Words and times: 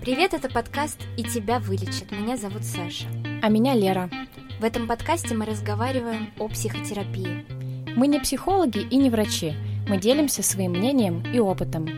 Привет, 0.00 0.32
это 0.32 0.48
подкаст 0.48 1.00
«И 1.16 1.24
тебя 1.24 1.58
вылечат». 1.58 2.12
Меня 2.12 2.36
зовут 2.36 2.64
Саша. 2.64 3.06
А 3.42 3.48
меня 3.48 3.74
Лера. 3.74 4.08
В 4.60 4.64
этом 4.64 4.86
подкасте 4.86 5.34
мы 5.34 5.44
разговариваем 5.44 6.32
о 6.38 6.48
психотерапии. 6.48 7.44
Мы 7.96 8.06
не 8.06 8.20
психологи 8.20 8.78
и 8.78 8.96
не 8.96 9.10
врачи. 9.10 9.54
Мы 9.88 9.98
делимся 9.98 10.42
своим 10.44 10.72
мнением 10.72 11.24
и 11.32 11.40
опытом. 11.40 11.88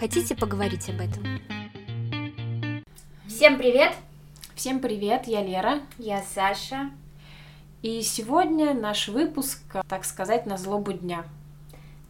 Хотите 0.00 0.34
поговорить 0.34 0.88
об 0.88 1.00
этом? 1.00 1.40
Всем 3.26 3.58
привет! 3.58 3.94
Всем 4.54 4.80
привет, 4.80 5.26
я 5.26 5.42
Лера. 5.42 5.80
Я 5.98 6.22
Саша. 6.22 6.90
И 7.82 8.00
сегодня 8.00 8.72
наш 8.72 9.08
выпуск, 9.08 9.60
так 9.88 10.06
сказать, 10.06 10.46
на 10.46 10.56
злобу 10.56 10.94
дня. 10.94 11.24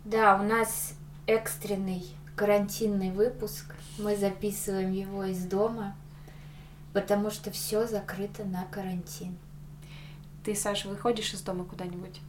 Да, 0.04 0.38
у 0.40 0.44
нас 0.44 0.94
экстренный 1.26 2.04
карантинный 2.36 3.10
выпуск. 3.10 3.74
Мы 3.98 4.14
записываем 4.16 4.92
его 4.92 5.24
из 5.24 5.44
дома, 5.44 5.96
потому 6.92 7.30
что 7.30 7.50
все 7.50 7.86
закрыто 7.86 8.44
на 8.44 8.64
карантин. 8.66 9.36
Ты, 10.44 10.54
Саша, 10.54 10.88
выходишь 10.88 11.34
из 11.34 11.40
дома 11.40 11.64
куда-нибудь? 11.64 12.20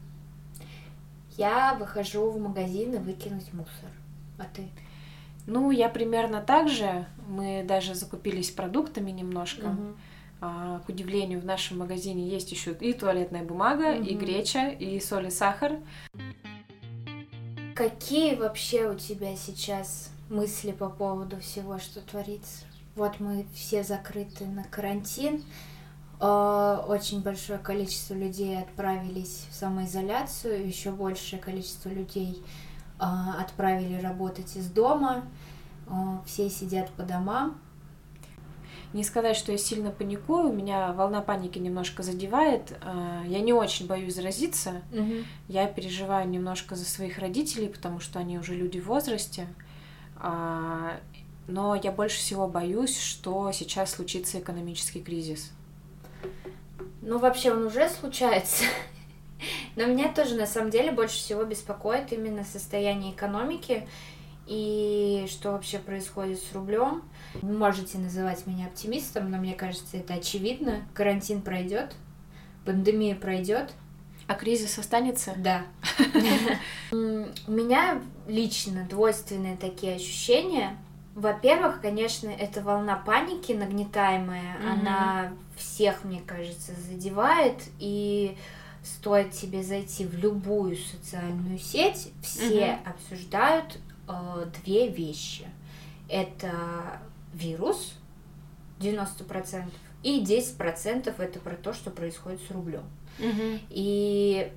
Я 1.37 1.75
выхожу 1.75 2.31
в 2.31 2.39
магазин 2.39 2.95
и 2.95 2.97
выкинуть 2.97 3.53
мусор. 3.53 3.91
А 4.39 4.45
ты? 4.55 4.69
Ну, 5.45 5.69
я 5.71 5.87
примерно 5.87 6.41
так 6.41 6.67
же. 6.67 7.05
Мы 7.27 7.63
даже 7.67 7.93
закупились 7.93 8.49
продуктами 8.49 9.11
немножко. 9.11 9.67
Угу. 9.67 9.95
А, 10.39 10.79
к 10.85 10.89
удивлению, 10.89 11.41
в 11.41 11.45
нашем 11.45 11.79
магазине 11.79 12.27
есть 12.27 12.51
еще 12.51 12.71
и 12.73 12.93
туалетная 12.93 13.43
бумага, 13.43 13.93
Мгм. 13.93 14.03
и 14.03 14.13
греча, 14.15 14.69
и 14.69 14.99
соль 14.99 15.27
и 15.27 15.29
сахар. 15.31 15.79
Какие 17.77 18.33
вообще 18.33 18.89
у 18.89 18.95
тебя 18.95 19.35
сейчас 19.35 20.09
мысли 20.29 20.71
по 20.71 20.89
поводу 20.89 21.39
всего, 21.39 21.77
что 21.77 22.01
творится? 22.01 22.65
Вот 22.95 23.19
мы 23.19 23.45
все 23.53 23.83
закрыты 23.83 24.47
на 24.47 24.63
карантин. 24.63 25.43
Э, 26.19 26.83
Очень 26.87 27.21
большое 27.21 27.59
количество 27.59 28.15
людей 28.15 28.59
отправились 28.59 29.45
в 29.51 29.53
самоизоляцию, 29.53 30.67
еще 30.67 30.89
большее 30.89 31.39
количество 31.39 31.89
людей 31.89 32.43
э, 32.99 33.03
отправили 33.39 34.01
работать 34.01 34.55
из 34.55 34.71
дома. 34.71 35.25
Э, 35.85 36.17
Все 36.25 36.49
сидят 36.49 36.89
по 36.93 37.03
домам. 37.03 37.61
Не 38.97 39.03
сказать, 39.03 39.37
что 39.37 39.51
я 39.51 39.59
сильно 39.59 39.91
паникую, 39.91 40.51
меня 40.51 40.91
волна 40.91 41.21
паники 41.21 41.59
немножко 41.59 42.01
задевает. 42.01 42.75
А, 42.81 43.21
Я 43.27 43.41
не 43.41 43.53
очень 43.53 43.85
боюсь 43.85 44.15
заразиться. 44.15 44.81
Я 45.47 45.67
переживаю 45.67 46.27
немножко 46.27 46.75
за 46.75 46.83
своих 46.83 47.19
родителей, 47.19 47.67
потому 47.69 47.99
что 47.99 48.17
они 48.17 48.39
уже 48.39 48.55
люди 48.55 48.79
в 48.79 48.87
возрасте. 48.87 49.45
А, 50.15 50.99
Но 51.47 51.75
я 51.75 51.91
больше 51.91 52.17
всего 52.17 52.47
боюсь, 52.47 52.99
что 52.99 53.51
сейчас 53.51 53.91
случится 53.91 54.39
экономический 54.39 55.01
кризис. 55.03 55.51
Ну, 57.03 57.19
вообще 57.19 57.51
он 57.53 57.67
уже 57.67 57.87
случается. 57.89 58.63
Но 59.75 59.85
меня 59.85 60.11
тоже 60.11 60.33
на 60.33 60.47
самом 60.47 60.71
деле 60.71 60.91
больше 60.91 61.17
всего 61.17 61.43
беспокоит 61.43 62.11
именно 62.11 62.43
состояние 62.43 63.13
экономики 63.13 63.87
и 64.47 65.27
что 65.29 65.51
вообще 65.51 65.77
происходит 65.77 66.39
с 66.41 66.51
рублем. 66.53 67.03
Вы 67.35 67.57
можете 67.57 67.97
называть 67.97 68.47
меня 68.47 68.67
оптимистом, 68.67 69.29
но 69.29 69.37
мне 69.37 69.53
кажется, 69.53 69.97
это 69.97 70.15
очевидно. 70.15 70.81
Карантин 70.93 71.41
пройдет, 71.41 71.93
пандемия 72.65 73.15
пройдет. 73.15 73.71
А 74.27 74.33
кризис 74.33 74.77
останется? 74.77 75.33
Да. 75.37 75.63
У 76.91 76.95
меня 77.51 78.01
лично 78.27 78.85
двойственные 78.89 79.55
такие 79.55 79.95
ощущения. 79.95 80.77
Во-первых, 81.15 81.81
конечно, 81.81 82.29
эта 82.29 82.61
волна 82.61 82.95
паники 82.97 83.53
нагнетаемая, 83.53 84.57
она 84.61 85.33
всех, 85.55 86.03
мне 86.03 86.21
кажется, 86.21 86.73
задевает. 86.87 87.55
И 87.79 88.37
стоит 88.83 89.31
тебе 89.31 89.63
зайти 89.63 90.05
в 90.05 90.17
любую 90.17 90.77
социальную 90.77 91.59
сеть, 91.59 92.11
все 92.21 92.79
обсуждают 92.85 93.79
э, 94.07 94.45
две 94.63 94.89
вещи. 94.89 95.45
Это 96.07 96.99
вирус 97.33 97.95
90%, 98.79 99.65
и 100.03 100.23
10% 100.23 101.13
это 101.19 101.39
про 101.39 101.55
то, 101.55 101.73
что 101.73 101.91
происходит 101.91 102.41
с 102.41 102.51
рублем. 102.51 102.83
Мгм. 103.19 103.59
И 103.69 104.51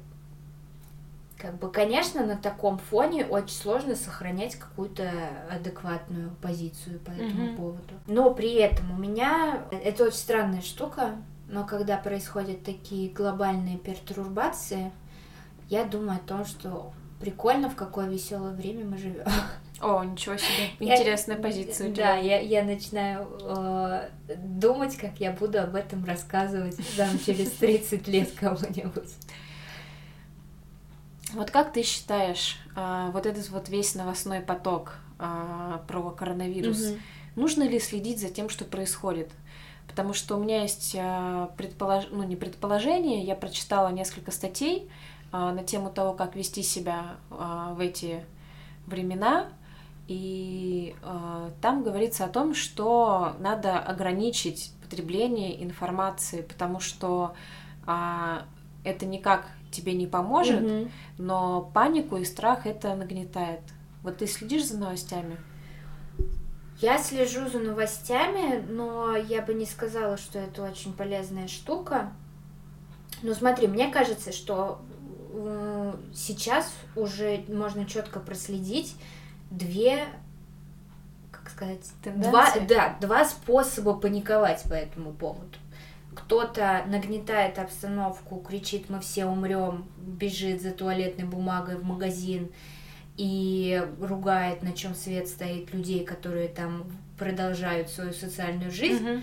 как 1.39 1.59
бы, 1.59 1.71
конечно, 1.71 2.27
на 2.27 2.37
таком 2.37 2.79
фоне 2.79 3.25
очень 3.25 3.57
сложно 3.57 3.95
сохранять 3.97 4.57
какую-то 4.57 5.11
адекватную 5.51 6.33
позицию 6.43 7.01
по 7.01 7.11
этому 7.11 7.47
Мгм. 7.47 7.57
поводу. 7.57 7.95
Но 8.07 8.35
при 8.35 8.55
этом 8.55 8.91
у 8.93 8.99
меня 8.99 9.65
это 9.71 10.05
очень 10.05 10.19
странная 10.19 10.61
штука, 10.61 11.17
но 11.49 11.65
когда 11.67 11.97
происходят 11.97 12.63
такие 12.63 13.11
глобальные 13.11 13.79
пертурбации, 13.79 14.93
я 15.71 15.85
думаю 15.85 16.17
о 16.19 16.29
том, 16.29 16.45
что 16.45 16.93
прикольно, 17.21 17.71
в 17.71 17.75
какое 17.75 18.07
веселое 18.07 18.53
время 18.53 18.85
мы 18.85 18.99
живем. 18.99 19.25
О, 19.81 20.05
ничего 20.05 20.37
себе. 20.37 20.69
Я- 20.79 20.97
Интересная 20.97 21.37
позиция 21.37 21.91
у 21.91 21.95
Да, 21.95 22.17
я, 22.17 22.39
я 22.41 22.63
начинаю 22.65 23.27
э, 23.43 24.09
думать, 24.37 24.97
как 24.97 25.19
я 25.21 25.33
буду 25.33 25.61
об 25.61 25.75
этом 25.75 26.05
рассказывать 26.05 26.77
там, 26.97 27.09
через 27.25 27.51
30 27.53 28.07
лет 28.09 28.31
кому-нибудь. 28.39 29.09
Вот 31.33 31.51
как 31.51 31.73
ты 31.73 31.83
считаешь, 31.83 32.59
а, 32.75 33.11
вот 33.13 33.25
этот 33.25 33.49
вот 33.51 33.69
весь 33.69 33.95
новостной 33.95 34.41
поток 34.41 34.97
а, 35.19 35.83
про 35.87 36.11
коронавирус, 36.11 36.95
нужно 37.37 37.63
ли 37.63 37.79
следить 37.79 38.21
за 38.21 38.29
тем, 38.31 38.49
что 38.49 38.65
происходит? 38.65 39.31
Потому 39.87 40.13
что 40.13 40.37
у 40.37 40.41
меня 40.43 40.63
есть 40.63 40.97
а, 40.99 41.47
предполож... 41.57 42.05
ну, 42.11 42.25
не 42.25 42.35
предположение, 42.37 43.23
я 43.23 43.37
прочитала 43.37 43.89
несколько 43.93 44.31
статей 44.33 44.91
а, 45.31 45.53
на 45.53 45.63
тему 45.63 45.91
того, 45.91 46.15
как 46.15 46.35
вести 46.35 46.63
себя 46.65 47.17
а, 47.31 47.75
в 47.75 47.81
эти 47.81 48.25
времена, 48.87 49.49
и 50.11 50.97
а, 51.05 51.53
там 51.63 51.85
говорится 51.85 52.25
о 52.25 52.29
том, 52.29 52.53
что 52.53 53.37
надо 53.39 53.79
ограничить 53.79 54.73
потребление 54.83 55.63
информации, 55.63 56.43
потому 56.43 56.81
что 56.81 57.35
а, 57.87 58.43
это 58.83 59.07
никак 59.07 59.47
тебе 59.71 59.93
не 59.93 60.09
поможет, 60.09 60.63
Мгм. 60.63 60.91
но 61.17 61.71
панику 61.73 62.17
и 62.17 62.25
страх 62.25 62.67
это 62.67 62.97
нагнетает. 62.97 63.61
Вот 64.03 64.17
ты 64.17 64.27
следишь 64.27 64.67
за 64.67 64.79
новостями? 64.79 65.37
Я 66.81 66.99
слежу 66.99 67.49
за 67.49 67.61
новостями, 67.61 68.65
но 68.69 69.15
я 69.15 69.43
бы 69.43 69.55
не 69.55 69.65
сказала, 69.65 70.17
что 70.17 70.41
это 70.41 70.65
очень 70.65 70.93
полезная 70.93 71.47
штука. 71.47 72.13
Ну 73.23 73.33
смотри, 73.33 73.69
мне 73.69 73.93
кажется, 73.93 74.33
что 74.33 74.81
э, 75.35 75.95
сейчас 76.13 76.73
уже 76.97 77.45
можно 77.47 77.87
четко 77.87 78.19
проследить 78.19 78.97
две, 79.51 80.07
как 81.31 81.51
сказать, 81.51 81.87
два, 82.05 82.51
Тенденции? 82.51 82.75
да, 82.75 82.97
два 83.01 83.25
способа 83.25 83.95
паниковать 83.95 84.63
по 84.65 84.75
этому 84.75 85.13
поводу. 85.13 85.59
Кто-то 86.15 86.85
нагнетает 86.87 87.59
обстановку, 87.59 88.37
кричит, 88.39 88.91
мы 88.91 89.01
все 89.01 89.27
умрем, 89.27 89.87
бежит 89.99 90.61
за 90.61 90.73
туалетной 90.73 91.25
бумагой 91.25 91.77
в 91.77 91.85
магазин 91.85 92.51
и 93.17 93.87
ругает, 94.01 94.63
на 94.63 94.73
чем 94.73 94.95
свет 94.95 95.29
стоит 95.29 95.73
людей, 95.73 96.05
которые 96.05 96.49
там 96.49 96.85
продолжают 97.19 97.91
свою 97.91 98.13
социальную 98.13 98.71
жизнь. 98.71 99.09
Мгм. 99.09 99.23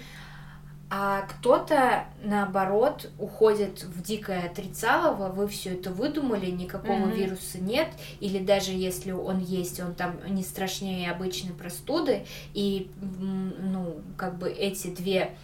А 0.89 1.23
кто-то, 1.23 2.05
наоборот, 2.23 3.11
уходит 3.19 3.83
в 3.83 4.01
дикое 4.01 4.45
отрицалово, 4.45 5.27
вы 5.27 5.49
все 5.49 5.73
это 5.73 5.91
выдумали, 5.91 6.49
никакого 6.49 7.07
Мгм. 7.07 7.11
вируса 7.11 7.59
нет, 7.59 7.89
или 8.21 8.39
даже 8.39 8.71
если 8.71 9.11
он 9.11 9.39
есть, 9.39 9.81
он 9.81 9.95
там 9.95 10.15
не 10.29 10.43
страшнее 10.43 11.11
обычной 11.11 11.53
простуды, 11.53 12.25
и, 12.53 12.89
ну, 13.01 14.01
как 14.15 14.37
бы 14.37 14.49
эти 14.49 14.87
две 14.87 15.35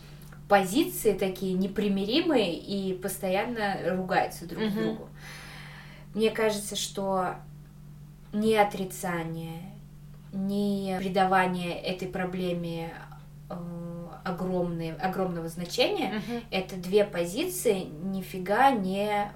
позиции 0.48 1.12
такие 1.12 1.54
непримиримые 1.54 2.56
и 2.56 2.94
постоянно 2.94 3.78
ругаются 3.98 4.48
друг 4.48 4.64
с 4.64 4.68
Мгм. 4.68 4.84
другу. 4.84 5.10
Мне 6.14 6.32
кажется, 6.32 6.78
что 6.78 7.36
ни 8.32 8.54
отрицание, 8.54 9.74
ни 10.32 10.96
придавание 11.00 11.74
этой 11.82 12.08
проблеме 12.08 12.94
э, 13.50 13.56
огромные, 14.24 14.94
огромного 14.96 15.50
значения, 15.50 16.14
Мгм. 16.28 16.42
это 16.52 16.76
две 16.78 17.04
позиции 17.06 17.80
нифига 18.04 18.72
не 18.72 19.32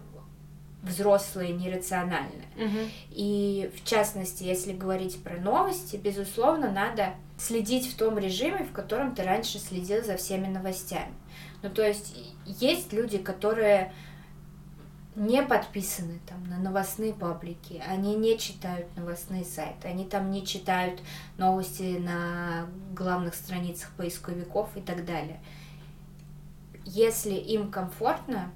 взрослые, 0.84 1.52
нерациональные. 1.54 2.48
Мгм. 2.56 2.90
И 3.10 3.72
в 3.76 3.84
частности, 3.88 4.44
если 4.44 4.72
говорить 4.74 5.22
про 5.22 5.36
новости, 5.38 5.98
безусловно, 5.98 6.72
надо 6.72 7.16
следить 7.38 7.92
в 7.92 7.98
том 7.98 8.18
режиме, 8.18 8.64
в 8.64 8.72
котором 8.72 9.14
ты 9.14 9.24
раньше 9.24 9.60
следил 9.60 10.04
за 10.04 10.16
всеми 10.18 10.48
новостями. 10.48 11.14
Ну, 11.64 11.70
то 11.70 11.86
есть 11.86 12.16
есть 12.46 12.94
люди, 12.94 13.18
которые 13.18 13.92
не 15.18 15.42
подписаны 15.42 16.20
там 16.28 16.44
на 16.44 16.60
новостные 16.60 17.12
паблики, 17.12 17.82
они 17.88 18.16
не 18.16 18.38
читают 18.38 18.86
новостные 18.96 19.44
сайты, 19.44 19.88
они 19.88 20.06
там 20.06 20.30
не 20.30 20.46
читают 20.46 21.02
новости 21.38 21.98
на 21.98 22.68
главных 22.94 23.34
страницах 23.34 23.92
поисковиков 23.98 24.70
и 24.78 24.82
так 24.82 25.06
далее. 25.06 25.40
Если 26.86 27.34
им 27.34 27.72
комфортно, 27.72 28.52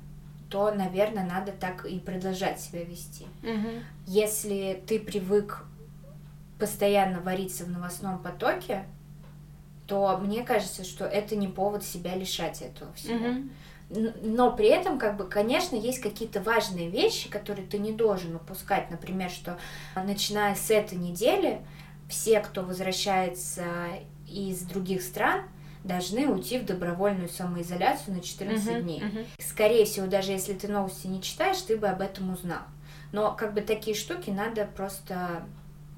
то, 0.49 0.71
наверное, 0.71 1.25
надо 1.25 1.51
так 1.51 1.85
и 1.85 1.97
продолжать 1.99 2.61
себя 2.61 2.83
вести. 2.83 3.25
Угу. 3.41 3.69
Если 4.05 4.83
ты 4.85 4.99
привык 4.99 5.65
постоянно 6.59 7.21
вариться 7.21 7.65
в 7.65 7.69
новостном 7.69 8.19
потоке, 8.19 8.85
то 9.87 10.15
мне 10.21 10.43
кажется, 10.43 10.83
что 10.83 11.05
это 11.05 11.35
не 11.35 11.47
повод 11.47 11.83
себя 11.83 12.15
лишать 12.15 12.61
этого 12.61 12.93
всего. 12.93 13.15
Мгм. 13.15 13.51
Но 13.93 14.51
при 14.51 14.67
этом, 14.67 14.97
как 14.97 15.17
бы, 15.17 15.25
конечно, 15.25 15.75
есть 15.75 15.99
какие-то 15.99 16.41
важные 16.41 16.89
вещи, 16.89 17.29
которые 17.29 17.67
ты 17.67 17.77
не 17.77 17.91
должен 17.91 18.35
упускать. 18.35 18.89
Например, 18.89 19.29
что 19.29 19.57
начиная 19.95 20.55
с 20.55 20.69
этой 20.71 20.97
недели 20.97 21.59
все, 22.09 22.39
кто 22.39 22.61
возвращается 22.63 23.65
из 24.27 24.61
других 24.61 25.01
стран, 25.01 25.43
должны 25.83 26.27
уйти 26.27 26.59
в 26.59 26.65
добровольную 26.65 27.27
самоизоляцию 27.27 28.15
на 28.15 28.21
14 28.21 28.65
Мгм, 28.75 28.83
дней. 28.83 29.03
мгм. 29.03 29.25
Скорее 29.39 29.85
всего, 29.85 30.05
даже 30.07 30.31
если 30.31 30.53
ты 30.53 30.67
новости 30.67 31.07
не 31.07 31.21
читаешь, 31.21 31.59
ты 31.61 31.75
бы 31.75 31.87
об 31.87 32.01
этом 32.01 32.31
узнал. 32.31 32.61
Но 33.11 33.33
как 33.33 33.53
бы 33.53 33.61
такие 33.61 33.95
штуки 33.95 34.29
надо 34.29 34.65
просто, 34.65 35.43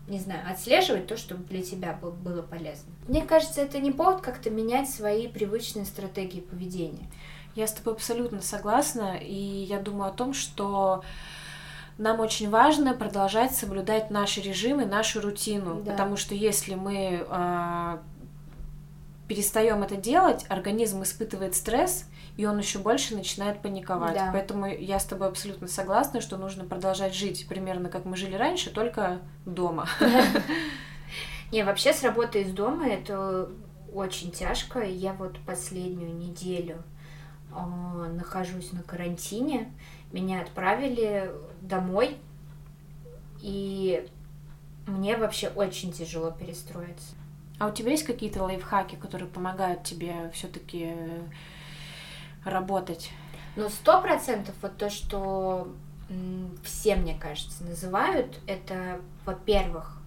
не 0.08 0.20
знаю, 0.20 0.50
отслеживать 0.50 1.06
то, 1.08 1.18
чтобы 1.18 1.44
для 1.44 1.62
тебя 1.62 1.94
бы- 1.94 2.12
было 2.12 2.42
полезно. 2.42 2.92
Мне 3.08 3.22
кажется, 3.24 3.62
это 3.62 3.80
не 3.80 3.92
повод 3.92 4.22
как-то 4.22 4.50
менять 4.50 4.90
свои 4.90 5.28
привычные 5.28 5.86
стратегии 5.86 6.40
поведения. 6.40 7.08
Я 7.56 7.68
с 7.68 7.74
тобой 7.74 7.94
абсолютно 7.94 8.42
согласна, 8.42 9.16
и 9.18 9.34
я 9.34 9.80
думаю 9.80 10.10
о 10.10 10.14
том, 10.14 10.34
что 10.34 11.04
нам 11.98 12.20
очень 12.20 12.50
важно 12.50 12.96
продолжать 12.96 13.56
соблюдать 13.56 14.10
наши 14.10 14.42
режимы, 14.42 14.86
нашу 14.86 15.22
рутину, 15.22 15.82
Да. 15.84 15.92
потому 15.92 16.18
что 16.18 16.34
если 16.34 16.74
мы 16.74 17.26
а, 17.30 18.00
перестаем 19.28 19.84
это 19.84 19.96
делать, 19.96 20.46
организм 20.50 21.04
испытывает 21.04 21.56
стресс, 21.56 22.06
и 22.38 22.48
он 22.48 22.58
еще 22.58 22.80
больше 22.80 23.16
начинает 23.16 23.62
паниковать. 23.62 24.16
Да. 24.16 24.30
Поэтому 24.34 24.66
я 24.66 25.00
с 25.00 25.06
тобой 25.06 25.28
абсолютно 25.28 25.68
согласна, 25.68 26.20
что 26.20 26.38
нужно 26.38 26.66
продолжать 26.66 27.14
жить 27.14 27.46
примерно 27.48 27.90
как 27.90 28.06
мы 28.06 28.18
жили 28.18 28.36
раньше, 28.36 28.72
только 28.72 29.20
дома. 29.46 29.88
Не, 31.52 31.64
вообще 31.64 31.94
с 31.94 32.02
работы 32.02 32.42
из 32.42 32.52
дома 32.52 32.88
это 32.88 33.50
очень 33.94 34.32
тяжко. 34.32 34.80
Я 34.84 35.14
вот 35.14 35.38
последнюю 35.46 36.16
неделю 36.16 36.82
а, 37.56 38.10
нахожусь 38.10 38.72
на 38.72 38.84
карантине. 38.84 39.72
Меня 40.12 40.42
отправили 40.42 41.32
домой, 41.62 42.18
и 43.42 44.08
мне 44.86 45.18
вообще 45.18 45.50
очень 45.50 45.92
тяжело 45.92 46.32
перестроиться. 46.32 47.16
А 47.60 47.68
у 47.68 47.72
тебя 47.72 47.92
есть 47.92 48.04
какие-то 48.04 48.44
лайфхаки, 48.44 48.96
которые 48.96 49.30
помогают 49.30 49.84
тебе 49.84 50.32
все-таки 50.34 50.94
работать? 52.44 53.12
Но 53.56 53.70
сто 53.70 54.02
процентов 54.02 54.56
вот 54.62 54.78
то, 54.78 54.90
что 54.90 55.68
все, 56.64 56.96
мне 56.96 57.16
кажется, 57.16 57.64
называют, 57.64 58.40
это, 58.48 59.00
во-первых, 59.26 59.98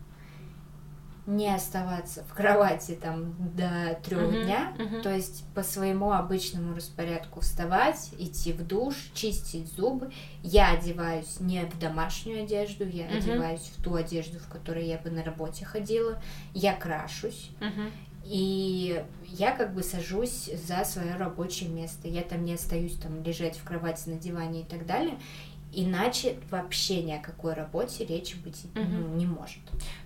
не 1.26 1.52
оставаться 1.52 2.22
в 2.24 2.32
кровати 2.34 2.96
там 3.00 3.34
до 3.56 3.98
трех 4.04 4.30
Мгм, 4.30 4.44
дня, 4.44 4.72
мгм. 4.78 5.02
то 5.02 5.12
есть 5.12 5.44
по 5.54 5.62
своему 5.62 6.12
обычному 6.12 6.74
распорядку 6.74 7.40
вставать, 7.40 8.10
идти 8.18 8.52
в 8.52 8.64
душ, 8.66 8.94
чистить 9.12 9.66
зубы. 9.72 10.12
Я 10.42 10.72
одеваюсь 10.72 11.40
не 11.40 11.64
в 11.64 11.78
домашнюю 11.78 12.44
одежду, 12.44 12.86
я 12.86 13.06
Мгм. 13.06 13.16
одеваюсь 13.16 13.72
в 13.76 13.82
ту 13.82 13.94
одежду, 13.96 14.38
в 14.38 14.48
которой 14.48 14.86
я 14.86 14.98
бы 14.98 15.10
на 15.10 15.24
работе 15.24 15.64
ходила. 15.64 16.22
Я 16.54 16.74
крашусь, 16.74 17.50
и 18.24 19.04
я 19.24 19.52
как 19.52 19.72
бы 19.74 19.82
сажусь 19.82 20.50
за 20.66 20.84
свое 20.84 21.14
рабочее 21.16 21.68
место. 21.68 22.08
Я 22.08 22.22
там 22.22 22.44
не 22.44 22.54
остаюсь 22.54 22.96
там 22.96 23.22
лежать 23.22 23.56
в 23.56 23.64
кровати 23.64 24.08
на 24.08 24.16
диване 24.16 24.62
и 24.62 24.64
так 24.64 24.84
далее. 24.86 25.16
Иначе 25.78 26.38
вообще 26.50 27.02
ни 27.02 27.12
о 27.12 27.18
какой 27.20 27.52
работе 27.52 28.06
речи 28.06 28.34
быть 28.42 28.64
ну, 28.74 28.80
Мгм. 28.80 29.18
не 29.18 29.26
может. 29.26 29.60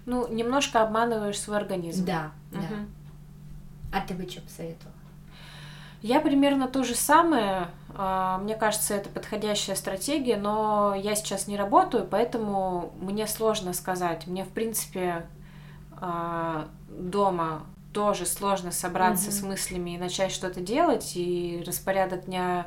Ну, 0.05 0.26
немножко 0.26 0.82
обманываешь 0.82 1.38
свой 1.38 1.58
организм. 1.58 2.05
Да, 2.05 2.32
да. 2.50 2.58
Мгм. 2.58 2.88
А 3.93 4.00
ты 4.00 4.14
бы 4.14 4.28
что 4.28 4.40
посоветовала? 4.43 4.93
Я 6.02 6.19
примерно 6.20 6.67
то 6.67 6.82
же 6.82 6.96
самое. 6.96 7.69
А, 7.94 8.38
Мне 8.38 8.56
кажется, 8.56 8.94
это 8.94 9.11
подходящая 9.11 9.76
стратегия, 9.76 10.37
но 10.37 10.94
я 10.96 11.14
сейчас 11.14 11.46
не 11.46 11.56
работаю, 11.56 12.05
поэтому 12.05 12.93
мне 13.00 13.28
сложно 13.28 13.72
сказать. 13.72 14.26
Мне, 14.26 14.44
в 14.44 14.49
принципе, 14.49 15.26
а, 15.93 16.67
дома 16.88 17.62
тоже 17.93 18.26
сложно 18.26 18.72
собраться 18.72 19.26
Мгм. 19.26 19.32
с 19.32 19.43
мыслями 19.43 19.90
и 19.90 19.99
начать 19.99 20.32
что-то 20.32 20.61
делать, 20.61 21.12
и 21.17 21.62
распорядок 21.64 22.25
дня 22.26 22.67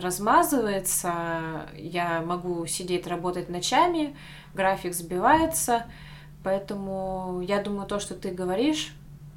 размазывается, 0.00 1.68
я 1.76 2.22
могу 2.22 2.66
сидеть 2.66 3.06
работать 3.06 3.48
ночами, 3.48 4.16
график 4.54 4.94
сбивается, 4.94 5.86
поэтому 6.42 7.40
я 7.42 7.62
думаю, 7.62 7.86
то, 7.86 7.98
что 7.98 8.14
ты 8.14 8.30
говоришь, 8.30 8.94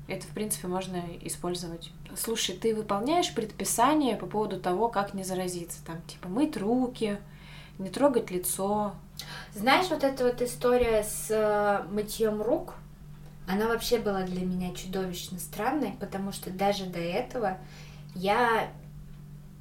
это, 0.07 0.25
в 0.25 0.29
принципе, 0.29 0.67
можно 0.67 1.03
использовать. 1.21 1.91
Слушай, 2.17 2.56
ты 2.56 2.75
выполняешь 2.75 3.33
предписание 3.33 4.15
по 4.15 4.25
поводу 4.25 4.59
того, 4.59 4.89
как 4.89 5.13
не 5.13 5.23
заразиться? 5.23 5.85
Там, 5.85 6.01
типа, 6.03 6.27
мыть 6.27 6.57
руки, 6.57 7.19
не 7.77 7.89
трогать 7.89 8.31
лицо. 8.31 8.94
Знаешь, 9.53 9.89
вот 9.89 10.03
эта 10.03 10.23
вот 10.23 10.41
история 10.41 11.03
с 11.03 11.27
э, 11.29 11.83
мытьем 11.91 12.41
рук, 12.41 12.73
она 13.47 13.67
вообще 13.67 14.00
была 14.00 14.23
для 14.23 14.45
меня 14.45 14.73
чудовищно 14.73 15.39
странной, 15.39 15.94
потому 16.00 16.31
что 16.31 16.51
даже 16.51 16.85
до 16.85 17.00
этого 17.00 17.57
я, 18.15 18.69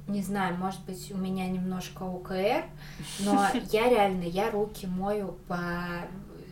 не 0.09 0.21
знаю, 0.21 0.57
может 0.57 0.83
быть, 0.85 1.11
у 1.11 1.17
меня 1.17 1.47
немножко 1.47 2.03
ОКР, 2.03 2.65
но 3.19 3.47
я 3.71 3.89
реально, 3.89 4.23
я 4.23 4.51
руки 4.51 4.85
мою 4.87 5.37
по 5.47 5.59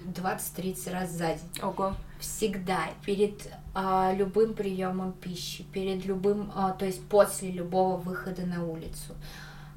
20-30 0.05 0.91
раз 0.91 1.11
за 1.11 1.27
день. 1.27 1.63
Ого. 1.63 1.93
Всегда, 2.19 2.79
перед 3.05 3.51
а, 3.73 4.11
любым 4.13 4.53
приемом 4.53 5.13
пищи, 5.13 5.63
перед 5.71 6.05
любым, 6.05 6.51
а, 6.55 6.71
то 6.71 6.85
есть 6.85 7.03
после 7.07 7.51
любого 7.51 7.97
выхода 7.97 8.45
на 8.45 8.65
улицу, 8.65 9.13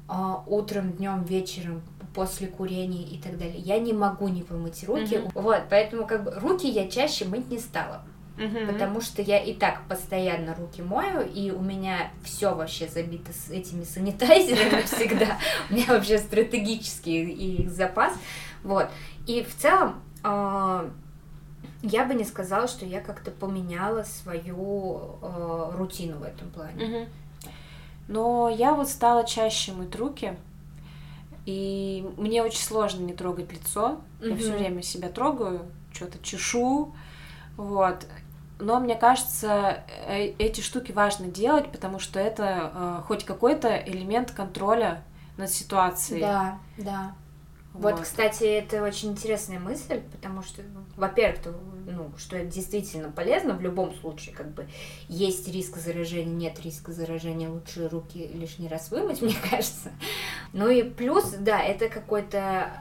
а, 0.07 0.43
утром, 0.47 0.93
днем, 0.93 1.23
вечером, 1.23 1.81
после 2.13 2.47
курения 2.47 3.03
и 3.03 3.17
так 3.17 3.37
далее. 3.37 3.57
Я 3.57 3.79
не 3.79 3.93
могу 3.93 4.27
не 4.27 4.43
помыть 4.43 4.83
руки. 4.83 5.17
Мгм. 5.17 5.31
Вот, 5.35 5.63
поэтому 5.69 6.05
как 6.05 6.23
бы 6.23 6.31
руки 6.31 6.67
я 6.69 6.89
чаще 6.89 7.25
мыть 7.25 7.49
не 7.49 7.59
стала, 7.59 8.01
Мгм. 8.37 8.67
потому 8.67 9.01
что 9.01 9.21
я 9.21 9.39
и 9.39 9.53
так 9.53 9.81
постоянно 9.87 10.55
руки 10.55 10.81
мою, 10.81 11.21
и 11.21 11.51
у 11.51 11.61
меня 11.61 12.11
все 12.23 12.55
вообще 12.55 12.87
забито 12.87 13.33
с 13.33 13.49
этими 13.49 13.83
санитайзерами 13.83 14.81
всегда. 14.85 15.37
У 15.69 15.73
меня 15.73 15.85
вообще 15.89 16.17
стратегический 16.17 17.23
их 17.23 17.69
запас. 17.69 18.13
Вот. 18.63 18.89
И 19.27 19.43
в 19.43 19.55
целом 19.55 20.01
а, 20.23 20.89
я 21.83 22.05
бы 22.05 22.13
не 22.13 22.23
сказала, 22.23 22.67
что 22.67 22.85
я 22.85 23.01
как-то 23.01 23.31
поменяла 23.31 24.03
свою 24.03 25.17
э, 25.21 25.71
рутину 25.75 26.19
в 26.19 26.23
этом 26.23 26.49
плане. 26.51 27.09
Но 28.07 28.49
я 28.49 28.73
вот 28.73 28.89
стала 28.89 29.25
чаще 29.25 29.71
мыть 29.71 29.95
руки, 29.95 30.35
и 31.45 32.07
мне 32.17 32.43
очень 32.43 32.61
сложно 32.61 33.01
не 33.03 33.13
трогать 33.13 33.51
лицо. 33.51 34.01
Я 34.19 34.35
все 34.35 34.51
время 34.57 34.81
себя 34.83 35.09
трогаю, 35.09 35.65
что-то 35.91 36.19
чешу, 36.21 36.93
вот. 37.57 38.05
Но 38.61 38.79
мне 38.79 38.95
кажется, 38.95 39.83
э- 40.07 40.33
эти 40.37 40.61
штуки 40.61 40.91
важно 40.91 41.27
делать, 41.27 41.71
потому 41.71 41.99
что 41.99 42.19
это 42.19 42.71
э, 42.73 43.01
хоть 43.07 43.25
какой-то 43.25 43.75
элемент 43.75 44.31
контроля 44.31 45.03
над 45.37 45.49
ситуацией. 45.49 46.21
Да, 46.21 46.59
да. 46.77 47.15
Вот. 47.73 48.01
кстати, 48.01 48.43
это 48.43 48.83
очень 48.83 49.11
интересная 49.11 49.57
мысль, 49.57 50.01
потому 50.11 50.43
что, 50.43 50.61
ну, 50.61 50.81
во-первых, 50.97 51.39
ну, 51.85 52.11
что 52.17 52.35
это 52.35 52.47
действительно 52.47 53.09
полезно 53.09 53.53
в 53.53 53.61
любом 53.61 53.95
случае, 53.95 54.35
как 54.35 54.51
бы 54.53 54.67
есть 55.07 55.47
риск 55.47 55.77
заражения, 55.77 56.33
нет 56.33 56.59
риска 56.61 56.91
заражения, 56.91 57.49
лучше 57.49 57.87
руки 57.87 58.29
лишний 58.33 58.67
раз 58.67 58.91
вымыть, 58.91 59.21
мне 59.21 59.35
кажется. 59.49 59.91
Ну 60.51 60.69
и 60.69 60.83
плюс, 60.83 61.33
да, 61.39 61.61
это 61.61 61.87
какое-то 61.87 62.71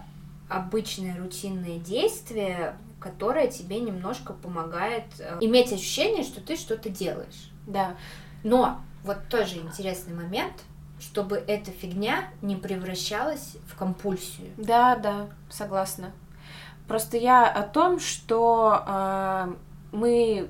обычное 0.49 1.16
рутинное 1.16 1.78
действие, 1.78 2.75
которое 3.00 3.49
тебе 3.49 3.80
немножко 3.80 4.33
помогает 4.33 5.04
э, 5.19 5.38
иметь 5.40 5.73
ощущение, 5.73 6.23
что 6.23 6.40
ты 6.40 6.57
что-то 6.57 6.90
делаешь. 6.90 7.50
Да. 7.66 7.97
Но 8.45 8.80
вот 9.02 9.19
тоже 9.28 9.57
интересный 9.57 10.14
момент, 10.14 10.52
чтобы 11.00 11.37
эта 11.37 11.71
фигня 11.71 12.28
не 12.42 12.57
превращалась 12.57 13.57
в 13.66 13.76
компульсию. 13.76 14.50
Да, 14.59 14.97
да, 14.97 15.28
согласна. 15.49 16.12
Просто 16.87 17.16
я 17.16 17.47
о 17.50 17.62
том, 17.62 18.00
что 18.00 18.85
э, 18.87 19.54
мы 19.92 20.49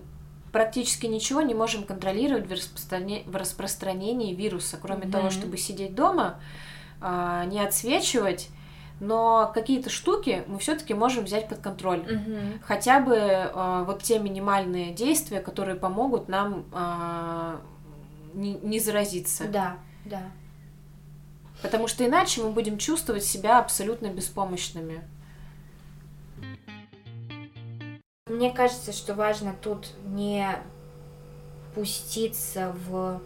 практически 0.53 1.07
ничего 1.07 1.43
не 1.43 1.55
можем 1.55 1.85
контролировать 1.85 2.49
в, 2.49 2.53
распростране- 2.53 3.23
в 3.31 3.37
распространении 3.37 4.35
вируса, 4.35 4.77
кроме 4.81 5.03
Мгм. 5.03 5.13
того, 5.13 5.31
чтобы 5.31 5.57
сидеть 5.57 5.95
дома, 5.95 6.41
э, 7.01 7.45
не 7.47 7.61
отсвечивать 7.61 8.49
но 9.01 9.51
какие-то 9.55 9.91
штуки 9.91 10.45
мы 10.47 10.59
все-таки 10.59 10.95
можем 10.95 11.25
взять 11.25 11.49
под 11.49 11.61
контроль. 11.61 12.01
Угу. 12.01 12.37
Хотя 12.63 13.01
бы 13.01 13.17
э, 13.17 13.85
вот 13.87 14.03
те 14.03 14.19
минимальные 14.19 14.93
действия, 14.93 15.41
которые 15.41 15.77
помогут 15.77 16.29
нам 16.29 16.67
э, 16.73 17.57
не, 18.35 18.55
не 18.55 18.79
заразиться. 18.79 19.49
Да, 19.49 19.79
да. 20.05 20.23
Потому 21.63 21.89
что 21.89 22.07
иначе 22.07 22.43
мы 22.43 22.51
будем 22.51 22.79
чувствовать 22.79 23.25
себя 23.25 23.59
абсолютно 23.59 24.07
беспомощными. 24.09 25.03
Мне 28.27 28.51
кажется, 28.53 28.93
что 28.93 29.15
важно 29.15 29.55
тут 29.61 29.89
не 30.05 30.47
пуститься 31.75 32.75
в 32.87 33.21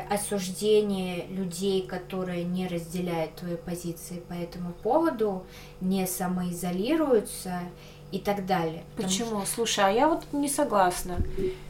осуждение 0.00 1.26
людей, 1.28 1.86
которые 1.86 2.44
не 2.44 2.68
разделяют 2.68 3.34
твои 3.36 3.56
позиции 3.56 4.22
по 4.28 4.32
этому 4.32 4.72
поводу, 4.72 5.44
не 5.80 6.06
самоизолируются 6.06 7.60
и 8.12 8.18
так 8.18 8.46
далее. 8.46 8.84
Почему? 8.96 9.40
Что... 9.40 9.54
Слушай, 9.54 9.86
а 9.86 9.90
я 9.90 10.08
вот 10.08 10.24
не 10.32 10.48
согласна. 10.48 11.16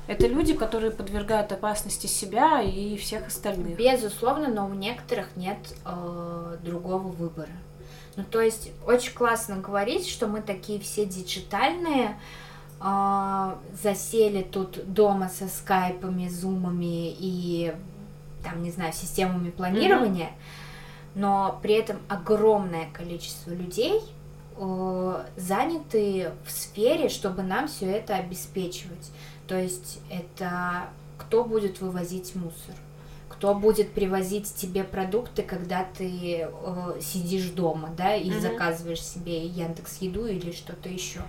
Это 0.06 0.26
люди, 0.26 0.54
которые 0.54 0.92
подвергают 0.92 1.50
опасности 1.52 2.06
себя 2.06 2.60
и 2.60 2.96
всех 2.96 3.26
остальных. 3.26 3.76
Безусловно, 3.76 4.48
но 4.48 4.66
у 4.66 4.74
некоторых 4.74 5.34
нет 5.36 5.58
э, 5.84 6.56
другого 6.62 7.08
выбора. 7.08 7.48
Ну, 8.16 8.24
то 8.24 8.40
есть, 8.40 8.70
очень 8.86 9.12
классно 9.12 9.56
говорить, 9.56 10.08
что 10.08 10.26
мы 10.26 10.40
такие 10.40 10.78
все 10.80 11.04
диджитальные, 11.04 12.18
э, 12.80 13.54
засели 13.82 14.42
тут 14.42 14.92
дома 14.92 15.28
со 15.28 15.48
скайпами, 15.48 16.28
зумами 16.28 17.14
и, 17.18 17.74
там, 18.50 18.62
не 18.62 18.70
знаю, 18.70 18.92
системами 18.92 19.50
планирования, 19.50 20.28
mm-hmm. 20.28 21.10
но 21.16 21.58
при 21.62 21.74
этом 21.74 21.98
огромное 22.08 22.88
количество 22.92 23.50
людей– 23.50 24.00
Э, 24.58 25.26
заняты 25.36 26.32
в 26.46 26.50
сфере, 26.50 27.10
чтобы 27.10 27.42
нам 27.42 27.68
все 27.68 27.90
это 27.90 28.16
обеспечивать. 28.16 29.10
То 29.46 29.58
есть 29.60 30.00
это 30.10 30.88
кто 31.18 31.44
будет 31.44 31.80
вывозить 31.80 32.34
мусор, 32.34 32.74
кто 33.28 33.54
будет 33.54 33.92
привозить 33.92 34.52
тебе 34.54 34.82
продукты, 34.82 35.42
когда 35.42 35.84
ты 35.84 36.48
э, 36.48 37.00
сидишь 37.02 37.50
дома, 37.50 37.90
да, 37.96 38.14
и 38.14 38.30
mm-hmm. 38.30 38.40
заказываешь 38.40 39.02
себе 39.02 39.46
Яндекс 39.46 39.98
Еду 39.98 40.26
или 40.26 40.52
что-то 40.52 40.88
еще. 40.88 41.20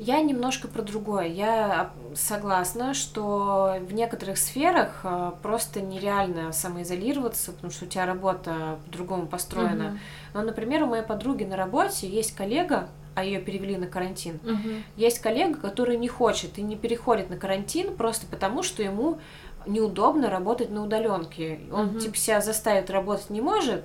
Я 0.00 0.22
немножко 0.22 0.66
про 0.66 0.80
другое. 0.80 1.26
Я 1.26 1.90
согласна, 2.14 2.94
что 2.94 3.76
в 3.86 3.92
некоторых 3.92 4.38
сферах 4.38 5.00
э, 5.04 5.32
просто 5.42 5.82
нереально 5.82 6.52
самоизолироваться, 6.52 7.52
потому 7.52 7.70
что 7.70 7.84
у 7.84 7.88
тебя 7.88 8.06
работа 8.06 8.78
по-другому 8.86 9.26
построена. 9.26 9.88
Угу. 9.88 9.98
Но, 10.32 10.42
например, 10.42 10.84
у 10.84 10.86
моей 10.86 11.02
подруги 11.02 11.44
на 11.44 11.54
работе 11.54 12.08
есть 12.08 12.34
коллега, 12.34 12.88
а 13.14 13.24
ее 13.24 13.40
перевели 13.40 13.76
на 13.76 13.88
карантин. 13.88 14.40
Угу. 14.42 14.70
Есть 14.96 15.18
коллега, 15.18 15.60
который 15.60 15.98
не 15.98 16.08
хочет 16.08 16.56
и 16.56 16.62
не 16.62 16.76
переходит 16.76 17.28
на 17.28 17.36
карантин 17.36 17.94
просто 17.94 18.26
потому, 18.26 18.62
что 18.62 18.82
ему 18.82 19.18
неудобно 19.66 20.30
работать 20.30 20.70
на 20.70 20.82
удаленке. 20.82 21.60
Он 21.70 21.88
угу. 21.88 21.98
типа 21.98 22.16
себя 22.16 22.40
заставить 22.40 22.88
работать 22.88 23.28
не 23.28 23.42
может, 23.42 23.84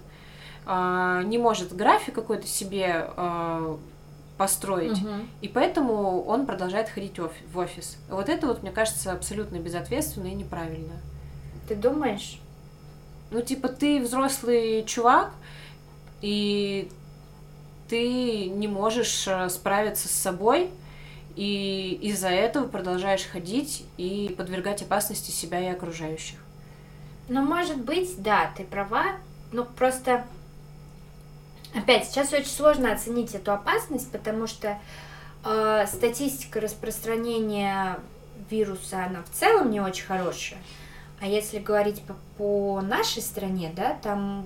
а, 0.65 1.23
не 1.23 1.37
может 1.37 1.75
график 1.75 2.15
какой-то 2.15 2.47
себе 2.47 3.09
а, 3.17 3.77
построить. 4.37 5.01
Угу. 5.01 5.11
И 5.41 5.47
поэтому 5.47 6.23
он 6.23 6.45
продолжает 6.45 6.89
ходить 6.89 7.17
в 7.19 7.57
офис. 7.57 7.97
Вот 8.09 8.29
это 8.29 8.47
вот, 8.47 8.63
мне 8.63 8.71
кажется, 8.71 9.11
абсолютно 9.11 9.57
безответственно 9.57 10.27
и 10.27 10.33
неправильно. 10.33 10.93
Ты 11.67 11.75
думаешь? 11.75 12.39
Ну, 13.31 13.41
типа, 13.41 13.69
ты 13.69 14.01
взрослый 14.01 14.83
чувак, 14.85 15.31
и 16.21 16.91
ты 17.87 18.49
не 18.49 18.67
можешь 18.67 19.27
э, 19.27 19.49
справиться 19.49 20.07
с 20.07 20.11
собой, 20.11 20.69
и 21.35 21.99
из-за 22.01 22.29
этого 22.29 22.67
продолжаешь 22.67 23.25
ходить 23.25 23.85
и 23.97 24.33
подвергать 24.37 24.81
опасности 24.81 25.31
себя 25.31 25.59
и 25.59 25.73
окружающих. 25.73 26.39
Ну, 27.27 27.43
может 27.43 27.77
быть, 27.77 28.21
да, 28.21 28.51
ты 28.55 28.63
права. 28.63 29.17
Ну, 29.51 29.65
просто 29.65 30.25
Опять, 31.75 32.05
сейчас 32.05 32.31
очень 32.31 32.47
сложно 32.47 32.93
оценить 32.93 33.35
эту 33.35 33.51
опасность, 33.51 34.11
потому 34.11 34.47
что 34.47 34.79
э, 35.43 35.85
статистика 35.87 36.61
распространения 36.61 37.99
вируса, 38.49 39.05
она 39.05 39.23
в 39.23 39.29
целом 39.29 39.71
не 39.71 39.81
очень 39.81 40.05
хорошая. 40.05 40.59
А 41.19 41.27
если 41.27 41.59
говорить 41.59 42.01
по, 42.03 42.15
по 42.37 42.81
нашей 42.81 43.21
стране, 43.21 43.71
да, 43.75 43.97
там 44.01 44.45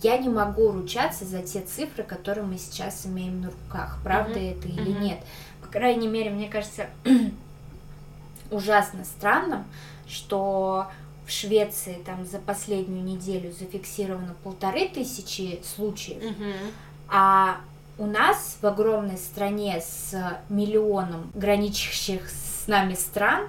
я 0.00 0.18
не 0.18 0.28
могу 0.28 0.72
ручаться 0.72 1.24
за 1.24 1.42
те 1.42 1.60
цифры, 1.60 2.02
которые 2.02 2.44
мы 2.44 2.58
сейчас 2.58 3.06
имеем 3.06 3.40
на 3.40 3.50
руках. 3.50 3.98
Правда 4.02 4.38
mm-hmm. 4.38 4.58
это 4.58 4.68
или 4.68 4.92
mm-hmm. 4.92 5.00
нет? 5.00 5.18
По 5.60 5.68
крайней 5.68 6.08
мере, 6.08 6.30
мне 6.30 6.48
кажется, 6.48 6.86
ужасно 8.50 9.04
странным, 9.04 9.64
что 10.08 10.88
Швеции 11.32 11.98
там 12.04 12.26
за 12.26 12.38
последнюю 12.38 13.02
неделю 13.02 13.52
зафиксировано 13.52 14.34
полторы 14.44 14.88
тысячи 14.88 15.60
случаев, 15.64 16.22
угу. 16.22 16.52
а 17.08 17.60
у 17.98 18.06
нас 18.06 18.58
в 18.60 18.66
огромной 18.66 19.18
стране 19.18 19.80
с 19.80 20.14
миллионом 20.48 21.30
граничащих 21.34 22.28
с 22.28 22.66
нами 22.66 22.94
стран, 22.94 23.48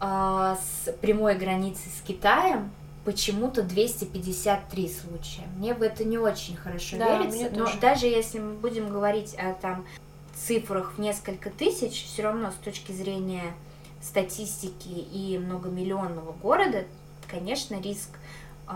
э, 0.00 0.56
с 0.60 0.92
прямой 1.00 1.36
границей 1.36 1.90
с 1.98 2.06
Китаем, 2.06 2.70
почему-то 3.04 3.62
253 3.62 4.88
случая. 4.88 5.46
Мне 5.56 5.74
в 5.74 5.82
это 5.82 6.04
не 6.04 6.18
очень 6.18 6.56
хорошо 6.56 6.96
да, 6.98 7.18
верится, 7.18 7.50
но 7.52 7.66
тоже. 7.66 7.78
даже 7.80 8.06
если 8.06 8.38
мы 8.38 8.54
будем 8.54 8.88
говорить 8.88 9.34
о 9.34 9.54
там 9.54 9.86
цифрах 10.34 10.94
в 10.96 11.00
несколько 11.00 11.50
тысяч, 11.50 12.04
все 12.06 12.22
равно 12.22 12.50
с 12.50 12.64
точки 12.64 12.92
зрения 12.92 13.54
статистики 14.02 14.88
и 14.88 15.38
многомиллионного 15.38 16.32
города, 16.32 16.84
конечно, 17.28 17.80
риск 17.80 18.10
э, 18.68 18.72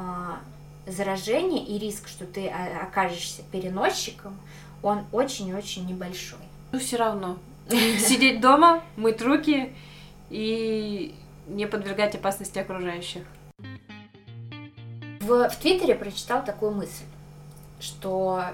заражения 0.86 1.64
и 1.64 1.78
риск, 1.78 2.08
что 2.08 2.26
ты 2.26 2.48
окажешься 2.48 3.42
переносчиком, 3.50 4.38
он 4.82 5.04
очень-очень 5.12 5.86
небольшой. 5.86 6.40
Ну, 6.72 6.78
все 6.78 6.96
равно. 6.96 7.38
Сидеть 7.68 8.40
дома, 8.40 8.82
мыть 8.96 9.22
руки 9.22 9.74
и 10.28 11.14
не 11.46 11.66
подвергать 11.66 12.14
опасности 12.14 12.58
окружающих. 12.58 13.24
В, 15.20 15.48
в 15.48 15.56
Твиттере 15.56 15.94
прочитал 15.94 16.44
такую 16.44 16.72
мысль, 16.72 17.04
что 17.80 18.44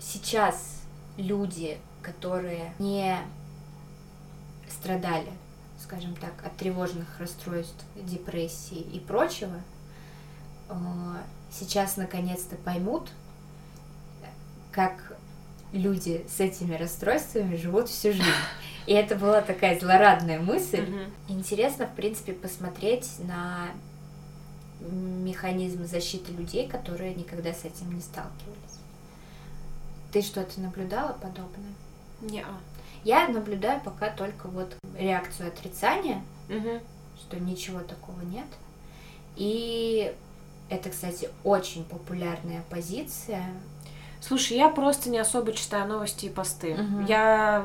сейчас 0.00 0.82
люди, 1.16 1.78
которые 2.02 2.74
не 2.80 3.16
страдали 4.68 5.28
скажем 5.88 6.14
так, 6.16 6.34
от 6.44 6.54
тревожных 6.58 7.18
расстройств, 7.18 7.82
депрессии 7.96 8.78
и 8.78 9.00
прочего, 9.00 9.54
э, 10.68 10.74
сейчас 11.50 11.96
наконец-то 11.96 12.56
поймут, 12.56 13.08
как 14.70 15.16
люди 15.72 16.26
с 16.28 16.40
этими 16.40 16.74
расстройствами 16.74 17.56
живут 17.56 17.88
всю 17.88 18.12
жизнь. 18.12 18.22
И 18.86 18.92
это 18.92 19.16
была 19.16 19.40
такая 19.40 19.80
злорадная 19.80 20.40
мысль. 20.40 20.80
Mm-hmm. 20.80 21.10
Интересно, 21.28 21.86
в 21.86 21.94
принципе, 21.94 22.34
посмотреть 22.34 23.10
на 23.20 23.68
механизмы 24.80 25.86
защиты 25.86 26.32
людей, 26.32 26.68
которые 26.68 27.14
никогда 27.14 27.52
с 27.52 27.64
этим 27.64 27.94
не 27.94 28.02
сталкивались. 28.02 28.78
Ты 30.12 30.20
что-то 30.20 30.60
наблюдала 30.60 31.14
подобное? 31.14 31.72
Не. 32.20 32.44
Я 33.04 33.28
наблюдаю 33.28 33.80
пока 33.80 34.10
только 34.10 34.48
вот 34.48 34.76
реакцию 34.96 35.48
отрицания, 35.48 36.22
угу. 36.48 36.80
что 37.20 37.38
ничего 37.40 37.80
такого 37.80 38.20
нет. 38.22 38.46
И 39.36 40.12
это, 40.68 40.90
кстати, 40.90 41.30
очень 41.44 41.84
популярная 41.84 42.62
позиция. 42.70 43.44
Слушай, 44.20 44.56
я 44.56 44.68
просто 44.68 45.10
не 45.10 45.18
особо 45.18 45.52
читаю 45.52 45.88
новости 45.88 46.26
и 46.26 46.30
посты. 46.30 46.74
Угу. 46.74 47.06
Я 47.06 47.64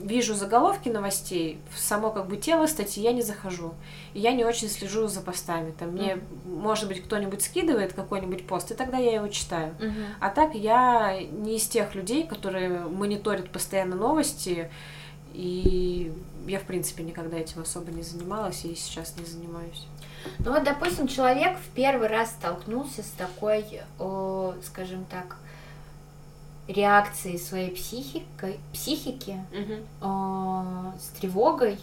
вижу 0.00 0.34
заголовки 0.34 0.88
новостей, 0.88 1.58
в 1.74 1.78
само 1.78 2.10
как 2.10 2.26
бы 2.26 2.36
тело 2.36 2.66
статьи 2.66 3.02
я 3.02 3.12
не 3.12 3.22
захожу. 3.22 3.74
И 4.14 4.20
я 4.20 4.32
не 4.32 4.44
очень 4.44 4.68
слежу 4.68 5.08
за 5.08 5.20
постами. 5.20 5.72
Там 5.72 5.90
мне, 5.90 6.14
mm. 6.14 6.20
может 6.46 6.88
быть, 6.88 7.02
кто-нибудь 7.02 7.42
скидывает 7.42 7.92
какой-нибудь 7.92 8.46
пост, 8.46 8.70
и 8.70 8.74
тогда 8.74 8.98
я 8.98 9.14
его 9.14 9.28
читаю. 9.28 9.74
Mm-hmm. 9.78 10.06
А 10.20 10.30
так 10.30 10.54
я 10.54 11.20
не 11.20 11.56
из 11.56 11.66
тех 11.66 11.94
людей, 11.94 12.26
которые 12.26 12.80
мониторят 12.80 13.50
постоянно 13.50 13.96
новости. 13.96 14.70
И 15.32 16.12
я, 16.46 16.58
в 16.58 16.64
принципе, 16.64 17.02
никогда 17.02 17.36
этим 17.36 17.62
особо 17.62 17.90
не 17.90 18.02
занималась 18.02 18.64
и 18.64 18.74
сейчас 18.74 19.16
не 19.18 19.24
занимаюсь. 19.24 19.86
Ну 20.38 20.52
вот, 20.52 20.64
допустим, 20.64 21.08
человек 21.08 21.58
в 21.58 21.74
первый 21.74 22.08
раз 22.08 22.30
столкнулся 22.30 23.02
с 23.02 23.10
такой, 23.10 23.82
о, 23.98 24.54
скажем 24.62 25.04
так, 25.04 25.36
реакцией 26.68 27.38
своей 27.38 27.70
психикой, 27.70 28.58
психики, 28.72 29.40
угу. 29.52 29.82
э, 30.02 30.98
с 30.98 31.08
тревогой, 31.18 31.78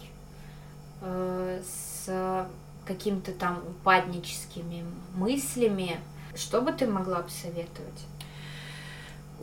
э, 1.00 1.62
с 1.62 2.46
какими-то 2.84 3.32
там 3.32 3.62
упадническими 3.68 4.84
мыслями. 5.14 5.98
Что 6.34 6.60
бы 6.60 6.72
ты 6.72 6.86
могла 6.86 7.22
посоветовать? 7.22 8.04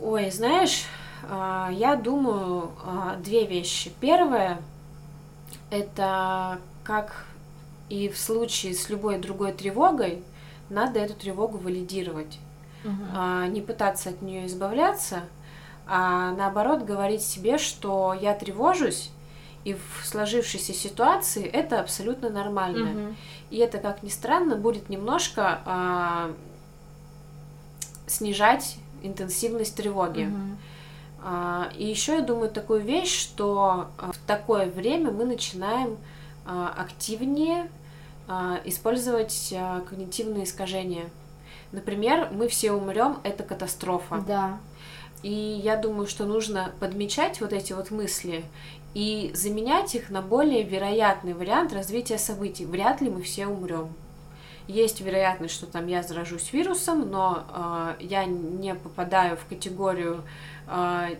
Ой, 0.00 0.30
знаешь, 0.30 0.84
а, 1.28 1.70
я 1.72 1.96
думаю 1.96 2.70
а, 2.84 3.16
две 3.16 3.46
вещи. 3.46 3.92
Первое– 4.00 4.60
это 5.70 6.58
как 6.84 7.26
и 7.88 8.08
в 8.08 8.18
случае 8.18 8.74
с 8.74 8.88
любой 8.88 9.18
другой 9.18 9.52
тревогой, 9.52 10.22
надо 10.70 10.98
эту 10.98 11.14
тревогу 11.14 11.58
валидировать. 11.58 12.38
Угу. 12.84 13.50
Не 13.50 13.60
пытаться 13.60 14.10
от 14.10 14.22
нее 14.22 14.46
избавляться, 14.46 15.22
а 15.86 16.32
наоборот 16.32 16.82
говорить 16.82 17.22
себе, 17.22 17.58
что 17.58 18.16
я 18.18 18.34
тревожусь, 18.34 19.10
и 19.64 19.74
в 19.74 20.04
сложившейся 20.04 20.72
ситуации 20.72 21.44
это 21.44 21.80
абсолютно 21.80 22.30
нормально. 22.30 22.90
Угу. 22.90 23.14
И 23.50 23.56
это, 23.58 23.78
как 23.78 24.02
ни 24.02 24.08
странно, 24.08 24.56
будет 24.56 24.88
немножко 24.88 25.60
а, 25.64 26.32
снижать 28.06 28.76
интенсивность 29.02 29.76
тревоги. 29.76 30.24
Угу. 30.24 30.56
А, 31.24 31.70
и 31.76 31.86
еще 31.86 32.16
я 32.16 32.22
думаю 32.22 32.50
такую 32.50 32.80
вещь, 32.80 33.16
что 33.16 33.88
а, 33.98 34.12
в 34.12 34.18
такое 34.26 34.68
время 34.70 35.10
мы 35.12 35.24
начинаем 35.24 35.96
а, 36.44 36.74
активнее 36.76 37.70
а, 38.26 38.60
использовать 38.64 39.52
а, 39.56 39.80
когнитивные 39.82 40.44
искажения. 40.44 41.04
Например, 41.72 42.28
мы 42.30 42.48
все 42.48 42.72
умрем, 42.72 43.18
это 43.24 43.42
катастрофа. 43.42 44.22
Да. 44.26 44.60
И 45.22 45.32
я 45.32 45.76
думаю, 45.76 46.06
что 46.06 46.24
нужно 46.24 46.72
подмечать 46.80 47.40
вот 47.40 47.52
эти 47.52 47.72
вот 47.72 47.90
мысли 47.90 48.44
и 48.94 49.30
заменять 49.34 49.94
их 49.94 50.10
на 50.10 50.20
более 50.20 50.62
вероятный 50.62 51.32
вариант 51.32 51.72
развития 51.72 52.18
событий. 52.18 52.66
Вряд 52.66 53.00
ли 53.00 53.08
мы 53.08 53.22
все 53.22 53.46
умрем. 53.46 53.88
Есть 54.68 55.00
вероятность, 55.00 55.54
что 55.54 55.66
там 55.66 55.86
я 55.86 56.02
заражусь 56.02 56.52
вирусом, 56.52 57.10
но 57.10 57.44
э, 57.48 58.04
я 58.04 58.24
не 58.24 58.74
попадаю 58.74 59.36
в 59.36 59.46
категорию 59.46 60.22
э, 60.68 61.16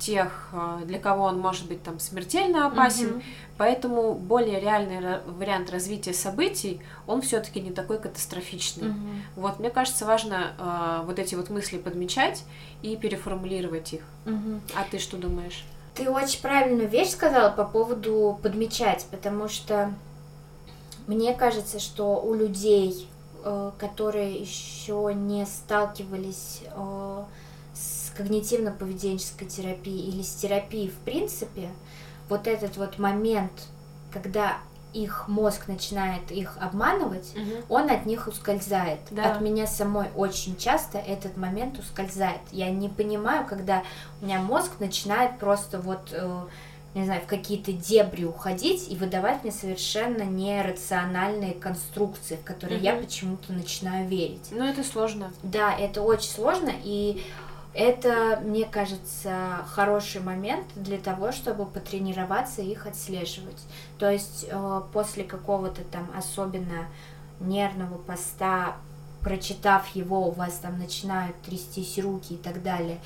тех, 0.00 0.48
э, 0.52 0.80
для 0.84 0.98
кого 0.98 1.24
он 1.24 1.38
может 1.38 1.68
быть 1.68 1.82
там 1.82 2.00
смертельно 2.00 2.66
опасен. 2.66 3.08
Mm-hmm. 3.08 3.22
Поэтому 3.58 4.14
более 4.14 4.58
реальный 4.58 5.20
вариант 5.26 5.70
развития 5.70 6.14
событий, 6.14 6.80
он 7.06 7.20
все-таки 7.20 7.60
не 7.60 7.70
такой 7.70 7.98
катастрофичный. 7.98 8.88
Mm-hmm. 8.88 9.20
Вот, 9.36 9.60
мне 9.60 9.70
кажется, 9.70 10.06
важно 10.06 10.52
э, 10.58 11.06
вот 11.06 11.18
эти 11.18 11.34
вот 11.36 11.50
мысли 11.50 11.78
подмечать 11.78 12.42
и 12.82 12.96
переформулировать 12.96 13.92
их. 13.92 14.02
Mm-hmm. 14.24 14.60
А 14.74 14.84
ты 14.90 14.98
что 14.98 15.16
думаешь? 15.16 15.64
Ты 15.94 16.10
очень 16.10 16.40
правильную 16.40 16.88
вещь 16.88 17.10
сказала 17.10 17.50
по 17.50 17.64
поводу 17.64 18.38
подмечать, 18.42 19.06
потому 19.10 19.48
что 19.48 19.92
мне 21.06 21.34
кажется, 21.34 21.80
что 21.80 22.20
у 22.20 22.34
людей, 22.34 23.08
э, 23.44 23.72
которые 23.78 24.32
еще 24.40 25.12
не 25.14 25.44
сталкивались 25.44 26.62
э, 26.74 27.24
когнитивно-поведенческой 28.20 29.46
терапией 29.46 30.08
или 30.08 30.22
с 30.22 30.34
терапией 30.34 30.90
в 30.90 30.98
принципе, 31.04 31.70
вот 32.28 32.46
этот 32.46 32.76
вот 32.76 32.98
момент, 32.98 33.52
когда 34.12 34.58
их 34.92 35.28
мозг 35.28 35.68
начинает 35.68 36.30
их 36.30 36.56
обманывать, 36.60 37.32
угу. 37.36 37.74
он 37.74 37.90
от 37.90 38.06
них 38.06 38.26
ускользает. 38.26 39.00
Да. 39.10 39.32
От 39.32 39.40
меня 39.40 39.66
самой 39.66 40.08
очень 40.16 40.56
часто 40.56 40.98
этот 40.98 41.36
момент 41.36 41.78
ускользает. 41.78 42.40
Я 42.50 42.70
не 42.70 42.88
понимаю, 42.88 43.46
когда 43.46 43.82
у 44.20 44.24
меня 44.24 44.40
мозг 44.40 44.72
начинает 44.80 45.38
просто 45.38 45.78
вот, 45.80 46.10
э, 46.12 46.44
не 46.94 47.04
знаю, 47.04 47.20
в 47.22 47.26
какие-то 47.26 47.72
дебри 47.72 48.24
уходить 48.24 48.90
и 48.90 48.96
выдавать 48.96 49.44
мне 49.44 49.52
совершенно 49.52 50.22
нерациональные 50.22 51.54
конструкции, 51.54 52.36
в 52.36 52.44
которые 52.44 52.78
угу. 52.78 52.84
я 52.84 52.94
почему-то 52.96 53.52
начинаю 53.52 54.08
верить. 54.08 54.48
Ну, 54.50 54.64
это 54.64 54.82
сложно. 54.82 55.32
Да, 55.44 55.72
это 55.72 56.02
очень 56.02 56.30
сложно, 56.30 56.72
и 56.82 57.22
это, 57.72 58.40
мне 58.42 58.64
кажется, 58.64 59.64
хороший 59.68 60.20
момент 60.20 60.66
для 60.74 60.98
того, 60.98 61.30
чтобы 61.32 61.66
потренироваться 61.66 62.62
их 62.62 62.86
отслеживать. 62.86 63.62
То 63.98 64.10
есть 64.10 64.46
э, 64.48 64.82
после 64.92 65.24
какого-то 65.24 65.82
там 65.84 66.10
особенно 66.16 66.86
нервного 67.38 67.96
поста, 67.98 68.76
прочитав 69.22 69.86
его, 69.94 70.28
у 70.28 70.32
вас 70.32 70.54
там 70.54 70.78
начинают 70.78 71.40
трястись 71.42 71.98
руки 71.98 72.34
и 72.34 72.38
так 72.38 72.62
далее, 72.62 72.98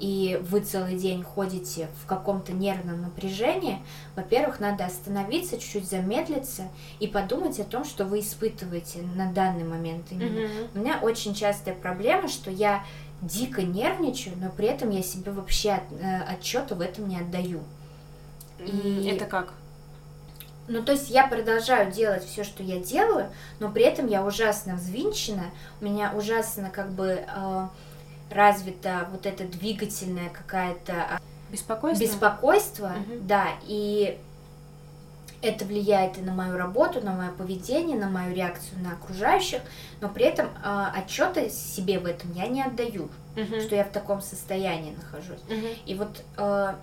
и 0.00 0.40
вы 0.42 0.60
целый 0.60 0.96
день 0.96 1.22
ходите 1.22 1.88
в 2.02 2.06
каком-то 2.06 2.52
нервном 2.52 3.02
напряжении, 3.02 3.82
во-первых, 4.16 4.58
надо 4.58 4.86
остановиться, 4.86 5.58
чуть-чуть 5.58 5.88
замедлиться 5.88 6.68
и 6.98 7.06
подумать 7.06 7.60
о 7.60 7.64
том, 7.64 7.84
что 7.84 8.04
вы 8.04 8.20
испытываете 8.20 9.02
на 9.14 9.30
данный 9.30 9.64
момент. 9.64 10.10
Mm-hmm. 10.10 10.70
У 10.74 10.78
меня 10.78 10.98
очень 11.02 11.34
частая 11.34 11.74
проблема, 11.74 12.28
что 12.28 12.50
я 12.50 12.84
дико 13.20 13.62
нервничаю, 13.62 14.34
но 14.40 14.48
при 14.50 14.66
этом 14.68 14.88
я 14.90 15.02
себе 15.02 15.30
вообще 15.32 15.72
от, 15.72 15.92
э, 15.92 16.22
отчета 16.22 16.74
в 16.74 16.80
этом 16.80 17.06
не 17.06 17.18
отдаю. 17.18 17.60
И... 18.58 19.10
Это 19.12 19.26
как? 19.26 19.52
Ну, 20.68 20.82
то 20.82 20.92
есть 20.92 21.10
я 21.10 21.26
продолжаю 21.26 21.90
делать 21.90 22.24
все, 22.24 22.44
что 22.44 22.62
я 22.62 22.78
делаю, 22.78 23.26
но 23.58 23.70
при 23.70 23.82
этом 23.82 24.06
я 24.06 24.24
ужасно 24.24 24.76
взвинчена, 24.76 25.46
у 25.80 25.84
меня 25.84 26.12
ужасно 26.16 26.70
как 26.70 26.92
бы 26.92 27.24
э, 27.26 27.68
развита 28.30 29.08
вот 29.10 29.26
эта 29.26 29.44
двигательная 29.44 30.30
какая-то 30.30 30.92
а, 30.92 31.20
беспокойство, 31.50 32.04
беспокойство 32.04 32.86
угу. 32.86 33.18
да, 33.22 33.48
и 33.66 34.18
это 35.42 35.64
влияет 35.64 36.18
и 36.18 36.20
на 36.20 36.32
мою 36.32 36.56
работу, 36.56 37.00
на 37.00 37.12
мое 37.12 37.30
поведение, 37.30 37.98
на 37.98 38.08
мою 38.08 38.34
реакцию 38.34 38.80
на 38.82 38.92
окружающих, 38.92 39.62
но 40.00 40.08
при 40.08 40.24
этом 40.24 40.46
э, 40.62 40.86
отчета 40.94 41.48
себе 41.48 41.98
в 41.98 42.06
этом 42.06 42.32
я 42.32 42.46
не 42.46 42.62
отдаю, 42.62 43.08
uh-huh. 43.36 43.62
что 43.62 43.74
я 43.74 43.84
в 43.84 43.90
таком 43.90 44.20
состоянии 44.20 44.94
нахожусь. 44.94 45.40
Uh-huh. 45.48 45.76
И 45.86 45.94
вот 45.94 46.22
э, 46.36 46.74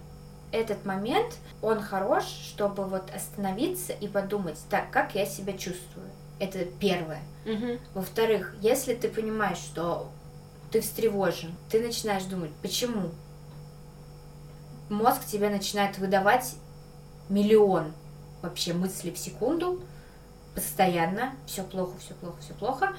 этот 0.51 0.85
момент, 0.85 1.35
он 1.61 1.81
хорош, 1.81 2.23
чтобы 2.25 2.85
вот 2.85 3.11
остановиться 3.15 3.93
и 3.93 4.07
подумать, 4.07 4.57
так, 4.69 4.89
как 4.89 5.13
я 5.13 5.25
себя 5.25 5.53
чувствую. 5.53 6.07
Это 6.39 6.65
первое. 6.79 7.21
Uh-huh. 7.45 7.79
Во-вторых, 7.93 8.55
если 8.61 8.95
ты 8.95 9.07
понимаешь, 9.07 9.57
что 9.57 10.09
ты 10.71 10.81
встревожен, 10.81 11.55
ты 11.69 11.81
начинаешь 11.81 12.23
думать, 12.23 12.51
почему? 12.61 13.11
Мозг 14.89 15.25
тебе 15.25 15.49
начинает 15.49 15.97
выдавать 15.97 16.55
миллион 17.29 17.93
вообще 18.41 18.73
мысли 18.73 19.11
в 19.11 19.17
секунду, 19.17 19.81
постоянно, 20.55 21.33
все 21.45 21.63
плохо, 21.63 21.93
все 21.99 22.13
плохо, 22.13 22.37
все 22.41 22.53
плохо. 22.53 22.95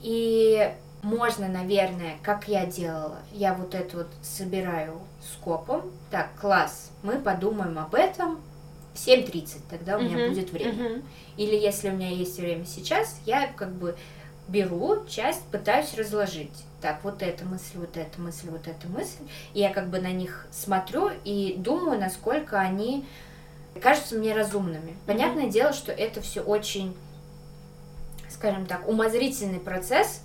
И 0.00 0.72
можно, 1.02 1.48
наверное, 1.48 2.16
как 2.22 2.48
я 2.48 2.66
делала, 2.66 3.18
я 3.32 3.54
вот 3.54 3.74
это 3.74 3.98
вот 3.98 4.08
собираю 4.22 5.00
скопом. 5.22 5.90
Так, 6.10 6.30
класс, 6.40 6.90
мы 7.02 7.18
подумаем 7.18 7.78
об 7.78 7.94
этом 7.94 8.40
в 8.94 8.96
7.30, 8.96 9.60
тогда 9.68 9.98
у 9.98 10.02
меня 10.02 10.16
uh-huh, 10.16 10.28
будет 10.28 10.50
время. 10.50 10.72
Uh-huh. 10.72 11.04
Или 11.36 11.56
если 11.56 11.90
у 11.90 11.92
меня 11.92 12.10
есть 12.10 12.38
время 12.38 12.64
сейчас, 12.64 13.18
я 13.26 13.48
как 13.48 13.72
бы 13.72 13.96
беру 14.48 15.04
часть, 15.06 15.42
пытаюсь 15.46 15.94
разложить. 15.94 16.52
Так, 16.80 17.02
вот 17.02 17.22
эта 17.22 17.44
мысль, 17.44 17.78
вот 17.78 17.96
эта 17.96 18.20
мысль, 18.20 18.50
вот 18.50 18.66
эта 18.68 18.86
мысль. 18.88 19.24
И 19.54 19.60
я 19.60 19.72
как 19.72 19.88
бы 19.88 20.00
на 20.00 20.12
них 20.12 20.46
смотрю 20.50 21.10
и 21.24 21.54
думаю, 21.56 21.98
насколько 21.98 22.60
они 22.60 23.06
кажутся 23.80 24.16
мне 24.16 24.34
разумными. 24.34 24.96
Понятное 25.06 25.46
mm-hmm. 25.46 25.50
дело, 25.50 25.72
что 25.72 25.92
это 25.92 26.20
все 26.20 26.42
очень, 26.42 26.94
скажем 28.28 28.66
так, 28.66 28.86
умозрительный 28.88 29.60
процесс, 29.60 30.20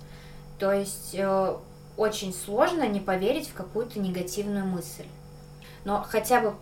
то 0.58 0.72
есть 0.72 1.14
э, 1.14 1.56
очень 1.96 2.34
сложно 2.34 2.86
не 2.86 3.00
поверить 3.00 3.48
в 3.48 3.54
какую-то 3.54 3.98
негативную 3.98 4.66
мысль. 4.66 5.06
Но 5.84 6.02
хотя 6.06 6.40
бы 6.40 6.54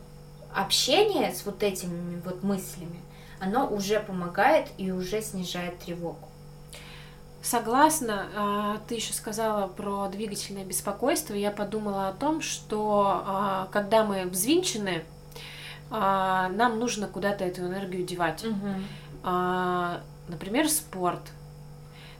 общение 0.54 1.34
с 1.34 1.44
вот 1.44 1.62
этими 1.62 2.20
вот 2.24 2.42
мыслями, 2.42 3.00
оно 3.40 3.68
уже 3.68 4.00
помогает 4.00 4.68
и 4.78 4.90
уже 4.90 5.20
снижает 5.22 5.78
тревогу. 5.78 6.28
Согласна. 7.48 8.26
А, 8.36 8.78
ты 8.88 8.96
еще 8.96 9.14
сказала 9.14 9.68
про 9.68 10.08
двигательное 10.08 10.66
беспокойство. 10.66 11.32
Я 11.32 11.50
подумала 11.50 12.08
о 12.08 12.12
том, 12.12 12.42
что 12.42 13.22
а, 13.24 13.68
когда 13.72 14.04
мы 14.04 14.26
взвинчены, 14.26 15.02
а, 15.90 16.50
нам 16.50 16.78
нужно 16.78 17.06
куда-то 17.06 17.46
эту 17.46 17.62
энергию 17.62 18.04
девать. 18.04 18.44
Угу. 18.44 19.30
Например, 20.28 20.68
спорт. 20.68 21.22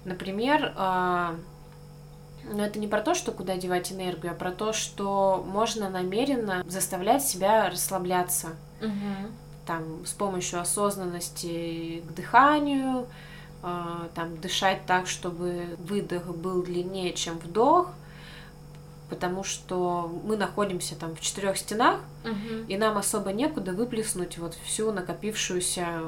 Например, 0.06 0.72
но 0.76 2.64
это 2.64 2.78
не 2.78 2.88
про 2.88 3.02
то, 3.02 3.14
что 3.14 3.30
куда 3.30 3.58
девать 3.58 3.92
энергию, 3.92 4.32
а 4.32 4.34
про 4.34 4.50
то, 4.50 4.72
что 4.72 5.44
можно 5.46 5.90
намеренно 5.90 6.64
заставлять 6.66 7.22
себя 7.22 7.68
расслабляться. 7.68 8.48
Угу. 8.80 9.32
Там 9.66 10.06
с 10.06 10.12
помощью 10.14 10.58
осознанности 10.60 12.02
к 12.08 12.14
дыханию, 12.14 13.06
там 13.60 14.40
дышать 14.40 14.86
так, 14.86 15.06
чтобы 15.06 15.76
выдох 15.78 16.26
был 16.26 16.62
длиннее, 16.62 17.12
чем 17.12 17.38
вдох 17.38 17.90
потому 19.08 19.42
что 19.42 20.20
мы 20.24 20.36
находимся 20.36 20.94
там 20.94 21.16
в 21.16 21.20
четырех 21.20 21.56
стенах, 21.56 22.00
угу. 22.24 22.64
и 22.68 22.76
нам 22.76 22.98
особо 22.98 23.32
некуда 23.32 23.72
выплеснуть 23.72 24.38
вот 24.38 24.54
всю 24.64 24.92
накопившуюся 24.92 26.02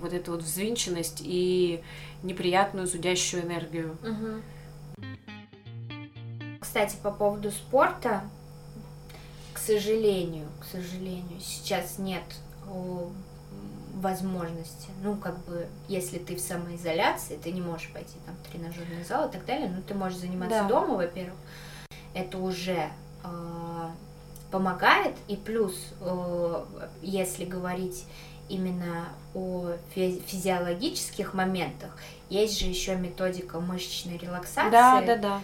вот 0.00 0.12
эту 0.12 0.32
вот 0.32 0.42
взвинченность 0.42 1.22
и 1.24 1.82
неприятную 2.22 2.86
зудящую 2.86 3.44
энергию. 3.44 3.96
Угу. 4.02 5.06
кстати, 6.60 6.96
по 7.02 7.10
поводу 7.10 7.50
спорта, 7.50 8.22
к 9.52 9.58
сожалению, 9.58 10.48
к 10.60 10.64
сожалению, 10.64 11.40
сейчас 11.40 11.98
нет 11.98 12.22
возможности. 14.00 14.88
Ну, 15.02 15.16
как 15.16 15.38
бы, 15.44 15.66
если 15.88 16.18
ты 16.18 16.36
в 16.36 16.40
самоизоляции, 16.40 17.38
ты 17.42 17.52
не 17.52 17.60
можешь 17.60 17.90
пойти 17.92 18.16
там 18.26 18.34
в 18.36 18.50
тренажерный 18.50 19.04
зал 19.04 19.28
и 19.28 19.32
так 19.32 19.44
далее, 19.44 19.68
но 19.68 19.82
ты 19.82 19.94
можешь 19.94 20.18
заниматься 20.18 20.62
да. 20.62 20.68
дома, 20.68 20.96
во-первых. 20.96 21.36
Это 22.14 22.38
уже 22.38 22.88
э, 23.22 23.88
помогает. 24.50 25.14
И 25.28 25.36
плюс, 25.36 25.74
э, 26.00 26.64
если 27.02 27.44
говорить 27.44 28.06
именно 28.48 29.08
о 29.34 29.72
физиологических 29.94 31.34
моментах, 31.34 31.96
есть 32.28 32.58
же 32.58 32.66
еще 32.66 32.96
методика 32.96 33.60
мышечной 33.60 34.18
релаксации. 34.18 34.70
Да, 34.70 35.02
да, 35.02 35.16
да. 35.16 35.42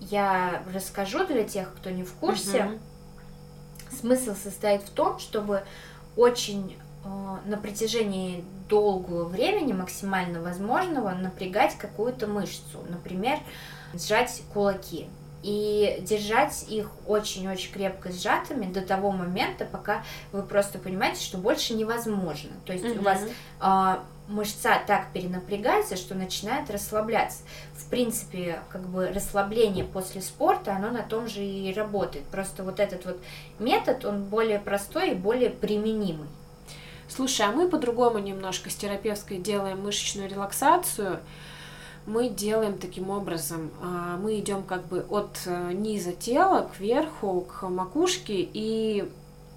Я 0.00 0.62
расскажу 0.72 1.26
для 1.26 1.44
тех, 1.44 1.72
кто 1.74 1.90
не 1.90 2.04
в 2.04 2.12
курсе. 2.14 2.64
Угу. 2.64 3.98
Смысл 4.00 4.34
состоит 4.34 4.82
в 4.82 4.90
том, 4.90 5.18
чтобы 5.18 5.64
очень 6.16 6.76
на 7.44 7.56
протяжении 7.56 8.44
долгого 8.68 9.24
времени, 9.24 9.72
максимально 9.72 10.40
возможного, 10.40 11.10
напрягать 11.10 11.76
какую-то 11.76 12.26
мышцу. 12.26 12.80
Например, 12.88 13.38
сжать 13.94 14.42
кулаки. 14.52 15.06
И 15.42 16.02
держать 16.02 16.64
их 16.68 16.90
очень-очень 17.06 17.72
крепко 17.72 18.10
сжатыми 18.10 18.66
до 18.66 18.80
того 18.80 19.12
момента, 19.12 19.64
пока 19.64 20.02
вы 20.32 20.42
просто 20.42 20.80
понимаете, 20.80 21.22
что 21.22 21.38
больше 21.38 21.74
невозможно. 21.74 22.50
То 22.64 22.72
есть 22.72 22.84
mm-hmm. 22.84 22.98
у 22.98 23.02
вас 23.02 23.20
э, 23.60 24.02
мышца 24.28 24.80
так 24.88 25.12
перенапрягается, 25.12 25.94
что 25.94 26.16
начинает 26.16 26.68
расслабляться. 26.68 27.44
В 27.74 27.88
принципе, 27.88 28.60
как 28.70 28.88
бы 28.88 29.08
расслабление 29.08 29.84
после 29.84 30.20
спорта, 30.20 30.74
оно 30.74 30.90
на 30.90 31.02
том 31.02 31.28
же 31.28 31.44
и 31.44 31.72
работает. 31.72 32.24
Просто 32.24 32.64
вот 32.64 32.80
этот 32.80 33.04
вот 33.04 33.20
метод, 33.60 34.04
он 34.04 34.24
более 34.24 34.58
простой 34.58 35.12
и 35.12 35.14
более 35.14 35.50
применимый. 35.50 36.26
Слушай, 37.08 37.46
а 37.46 37.52
мы 37.52 37.68
по-другому 37.68 38.18
немножко 38.18 38.70
с 38.70 38.74
терапевткой 38.74 39.38
делаем 39.38 39.82
мышечную 39.82 40.28
релаксацию. 40.28 41.20
Мы 42.06 42.28
делаем 42.28 42.78
таким 42.78 43.10
образом, 43.10 43.70
а, 43.82 44.16
мы 44.16 44.38
идем 44.38 44.62
как 44.62 44.86
бы 44.86 45.04
от 45.10 45.40
э, 45.46 45.72
низа 45.72 46.12
тела 46.12 46.70
к 46.72 46.78
верху, 46.78 47.40
к 47.40 47.68
макушке, 47.68 48.48
и 48.52 49.10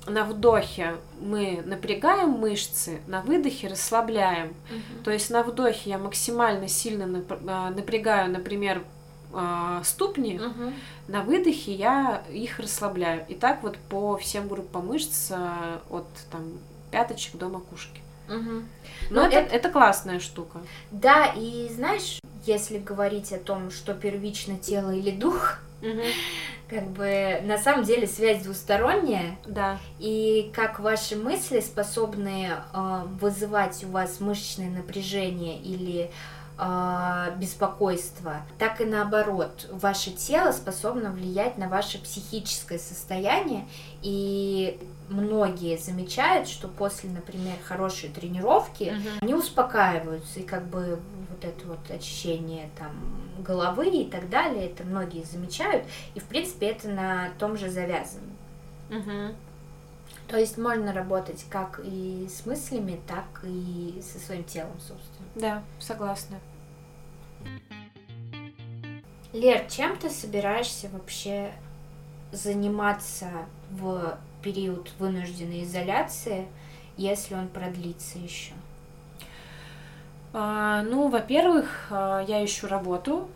на 0.07 0.23
вдохе 0.23 0.95
мы 1.21 1.61
напрягаем 1.65 2.31
мышцы, 2.31 3.01
на 3.05 3.21
выдохе 3.21 3.67
расслабляем. 3.67 4.47
Угу. 4.47 5.03
То 5.03 5.11
есть 5.11 5.29
на 5.29 5.43
вдохе 5.43 5.91
я 5.91 5.97
максимально 5.99 6.67
сильно 6.67 7.23
а, 7.47 7.69
напрягаю, 7.69 8.31
например, 8.31 8.83
а, 9.31 9.83
ступни, 9.83 10.39
угу. 10.39 10.73
на 11.07 11.21
выдохе 11.21 11.73
я 11.73 12.23
их 12.31 12.59
расслабляю. 12.59 13.25
И 13.27 13.35
так 13.35 13.61
вот 13.61 13.77
по 13.89 14.17
всем 14.17 14.47
группам 14.47 14.87
мышц 14.87 15.31
от 15.31 16.07
там 16.31 16.53
пяточек 16.91 17.35
до 17.37 17.49
макушки. 17.49 18.01
Угу. 18.27 18.63
Но, 19.09 19.25
это, 19.25 19.37
это, 19.37 19.55
это 19.55 19.69
классная 19.69 20.19
штука. 20.19 20.59
Да, 20.91 21.33
и 21.35 21.67
знаешь, 21.69 22.19
если 22.45 22.77
говорить 22.77 23.33
о 23.33 23.39
том, 23.39 23.71
что 23.71 23.93
первично 23.93 24.57
тело 24.57 24.91
или 24.91 25.11
дух, 25.11 25.59
угу. 25.81 26.01
как 26.69 26.87
бы 26.91 27.41
на 27.43 27.57
самом 27.57 27.83
деле 27.83 28.07
связь 28.07 28.43
двусторонняя. 28.43 29.37
Да. 29.45 29.79
И 29.99 30.51
как 30.53 30.79
ваши 30.79 31.15
мысли 31.15 31.59
способны 31.59 32.51
э, 32.73 33.01
вызывать 33.19 33.83
у 33.83 33.87
вас 33.89 34.19
мышечное 34.19 34.69
напряжение 34.69 35.59
или 35.59 36.03
э, 36.03 36.09
беспокойство, 37.37 38.41
так 38.57 38.81
и 38.81 38.85
наоборот, 38.85 39.69
ваше 39.71 40.11
тело 40.11 40.51
способно 40.51 41.11
влиять 41.11 41.57
на 41.57 41.69
ваше 41.69 42.01
психическое 42.03 42.79
состояние 42.79 43.65
и 44.01 44.77
многие 45.07 45.77
замечают, 45.77 46.49
что 46.49 46.67
после, 46.67 47.09
например, 47.11 47.55
хорошей 47.63 48.09
тренировки 48.09 48.83
uh-huh. 48.83 49.19
они 49.21 49.33
успокаиваются, 49.35 50.41
и 50.41 50.43
как 50.43 50.65
бы 50.65 50.99
вот 51.29 51.45
это 51.45 51.65
вот 51.65 51.79
очищение 51.89 52.69
там 52.77 52.91
головы 53.41 53.87
и 53.87 54.09
так 54.09 54.29
далее, 54.29 54.65
это 54.65 54.83
многие 54.83 55.23
замечают, 55.23 55.85
и 56.13 56.19
в 56.19 56.25
принципе 56.25 56.67
это 56.67 56.89
на 56.89 57.29
том 57.39 57.57
же 57.57 57.69
завязано. 57.69 58.33
Uh-huh. 58.89 59.33
То 60.27 60.37
есть 60.37 60.57
можно 60.57 60.91
работать 60.91 61.45
как 61.49 61.79
и 61.83 62.27
с 62.29 62.45
мыслями, 62.45 62.99
так 63.07 63.25
и 63.45 64.01
со 64.01 64.19
своим 64.19 64.43
телом, 64.43 64.77
собственно. 64.79 65.27
Да, 65.35 65.63
согласна. 65.79 66.37
Лер, 69.33 69.65
чем 69.69 69.97
ты 69.97 70.09
собираешься 70.09 70.89
вообще 70.89 71.51
заниматься 72.31 73.29
в 73.69 74.17
период 74.41 74.91
вынужденной 74.97 75.63
изоляции, 75.63 76.47
если 76.97 77.35
он 77.35 77.47
продлится 77.47 78.17
еще? 78.17 78.53
А, 80.33 80.83
ну, 80.83 81.09
во-первых, 81.09 81.87
а, 81.89 82.23
я 82.27 82.43
ищу 82.43 82.67
работу. 82.67 83.29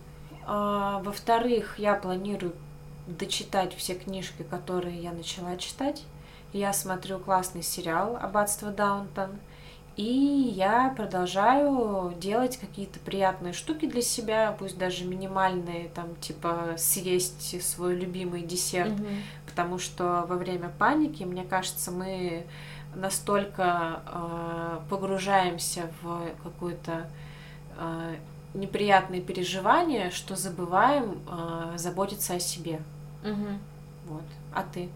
А, 0.45 0.99
во-вторых, 1.03 1.79
я 1.79 1.95
планирую 1.95 2.53
дочитать 3.07 3.75
все 3.75 3.95
книжки, 3.95 4.43
которые 4.43 5.01
я 5.01 5.11
начала 5.11 5.57
читать. 5.57 6.03
Я 6.53 6.71
смотрю 6.73 7.19
классный 7.19 7.63
сериал 7.63 8.17
«Аббатство 8.21 8.71
Даунтон». 8.71 9.39
И 9.95 10.03
я 10.55 10.91
продолжаю 10.95 12.15
делать 12.17 12.57
какие-то 12.57 12.99
приятные 12.99 13.53
штуки 13.53 13.85
для 13.85 14.01
себя, 14.01 14.55
пусть 14.57 14.77
даже 14.77 15.05
минимальные, 15.05 15.89
там, 15.89 16.15
типа 16.15 16.75
съесть 16.77 17.63
свой 17.63 17.95
любимый 17.95 18.41
десерт, 18.41 18.93
mm-hmm. 18.93 19.21
потому 19.45 19.77
что 19.77 20.25
во 20.27 20.35
время 20.35 20.71
паники, 20.79 21.23
мне 21.23 21.43
кажется, 21.43 21.91
мы 21.91 22.47
настолько 22.95 24.01
э, 24.07 24.79
погружаемся 24.89 25.83
в 26.01 26.21
какое-то 26.43 27.07
э, 27.77 28.15
неприятные 28.55 29.21
переживания, 29.21 30.09
что 30.09 30.35
забываем 30.35 31.19
э, 31.29 31.77
заботиться 31.77 32.33
о 32.33 32.39
себе. 32.39 32.81
Mm-hmm. 33.23 33.57
Вот. 34.07 34.23
А 34.53 34.63
ты? 34.63 34.89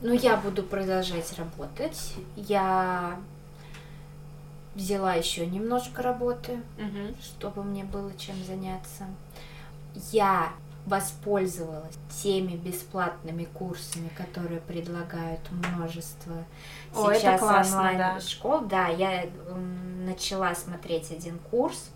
Ну, 0.00 0.12
я 0.14 0.36
буду 0.36 0.62
продолжать 0.62 1.36
работать. 1.38 2.14
Я 2.36 3.18
взяла 4.78 5.14
еще 5.14 5.44
немножко 5.44 6.02
работы, 6.02 6.52
угу. 6.78 7.14
чтобы 7.20 7.64
мне 7.64 7.84
было 7.84 8.12
чем 8.16 8.36
заняться. 8.44 9.06
Я 10.12 10.52
воспользовалась 10.86 11.98
теми 12.22 12.52
бесплатными 12.52 13.44
курсами, 13.44 14.08
которые 14.16 14.60
предлагают 14.60 15.40
множество 15.50 16.44
О, 16.94 17.12
сейчас 17.12 17.42
онлайн 17.42 18.20
школ. 18.20 18.60
Да. 18.60 18.86
да, 18.86 18.88
я 18.88 19.26
начала 20.06 20.54
смотреть 20.54 21.10
один 21.10 21.38
курс 21.50 21.90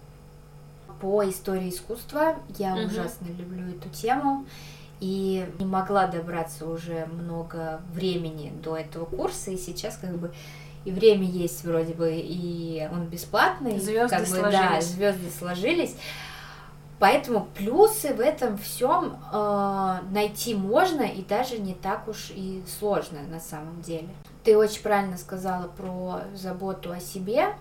по 1.01 1.27
истории 1.29 1.71
искусства. 1.71 2.37
Я 2.59 2.75
угу. 2.75 2.87
ужасно 2.87 3.29
люблю 3.29 3.71
эту 3.71 3.89
тему 3.91 4.45
и 5.01 5.49
не 5.59 5.65
могла 5.65 6.09
добраться 6.09 6.69
уже 6.69 7.07
много 7.07 7.81
времени 7.93 8.53
до 8.63 8.77
этого 8.77 9.05
курса, 9.05 9.53
и 9.53 9.57
сейчас 9.57 9.97
как 9.97 10.17
бы 10.17 10.33
и 10.85 10.91
время 10.91 11.25
есть 11.25 11.65
вроде 11.65 11.95
бы, 11.95 12.13
и 12.15 12.89
он 12.93 13.07
бесплатный. 13.07 13.79
Звезды 13.79 14.17
как 14.17 14.21
бы, 14.21 14.27
сложились. 14.27 14.53
Да, 14.53 14.81
звезды 14.81 15.31
сложились. 15.31 15.97
Поэтому 16.99 17.49
плюсы 17.57 18.15
в 18.15 18.21
этом 18.21 18.57
всем 18.59 19.17
э, 19.33 19.99
найти 20.13 20.55
можно 20.55 21.03
и 21.03 21.23
даже 21.23 21.59
не 21.59 21.75
так 21.75 22.07
уж 22.07 22.31
и 22.31 22.63
сложно 22.79 23.23
на 23.23 23.41
самом 23.41 23.83
деле. 23.83 24.09
Ты 24.45 24.57
очень 24.57 24.83
правильно 24.83 25.17
сказала 25.17 25.67
про 25.67 26.21
заботу 26.35 26.93
о 26.93 27.01
себе. 27.01 27.55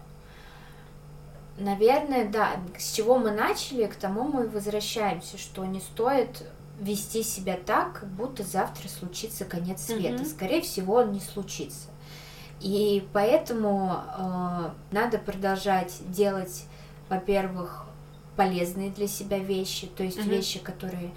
Наверное, 1.58 2.30
да, 2.30 2.52
с 2.78 2.94
чего 2.94 3.18
мы 3.18 3.32
начали, 3.32 3.88
к 3.88 3.96
тому 3.96 4.24
мы 4.24 4.48
возвращаемся, 4.48 5.38
что 5.38 5.66
не 5.66 5.80
стоит 5.80 6.44
вести 6.80 7.24
себя 7.24 7.58
так, 7.64 8.02
как 8.02 8.10
будто 8.10 8.44
завтра 8.44 8.88
случится 8.90 9.46
конец 9.46 9.86
света. 9.86 10.24
Mm-hmm. 10.24 10.30
Скорее 10.30 10.62
всего, 10.62 10.96
он 10.96 11.12
не 11.12 11.20
случится. 11.20 11.91
И 12.62 13.08
поэтому 13.12 13.96
э, 14.18 14.70
надо 14.92 15.18
продолжать 15.18 16.00
делать, 16.12 16.66
во-первых, 17.10 17.86
полезные 18.36 18.92
для 18.92 19.08
себя 19.08 19.40
вещи, 19.40 19.88
то 19.88 20.04
есть 20.04 20.20
mm-hmm. 20.20 20.30
вещи, 20.30 20.60
которые 20.60 21.12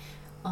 э, 0.44 0.48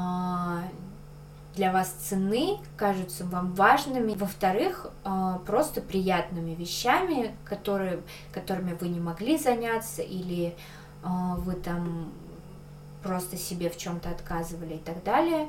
для 1.54 1.72
вас 1.72 1.88
ценны, 1.88 2.58
кажутся 2.76 3.24
вам 3.24 3.54
важными. 3.54 4.14
Во-вторых, 4.14 4.90
э, 5.04 5.38
просто 5.46 5.80
приятными 5.80 6.54
вещами, 6.54 7.34
которые, 7.44 8.02
которыми 8.32 8.74
вы 8.74 8.88
не 8.88 9.00
могли 9.00 9.38
заняться, 9.38 10.02
или 10.02 10.54
э, 11.02 11.08
вы 11.38 11.54
там 11.54 12.12
просто 13.02 13.36
себе 13.36 13.68
в 13.68 13.76
чем-то 13.76 14.10
отказывали 14.10 14.74
и 14.74 14.78
так 14.78 15.02
далее. 15.04 15.48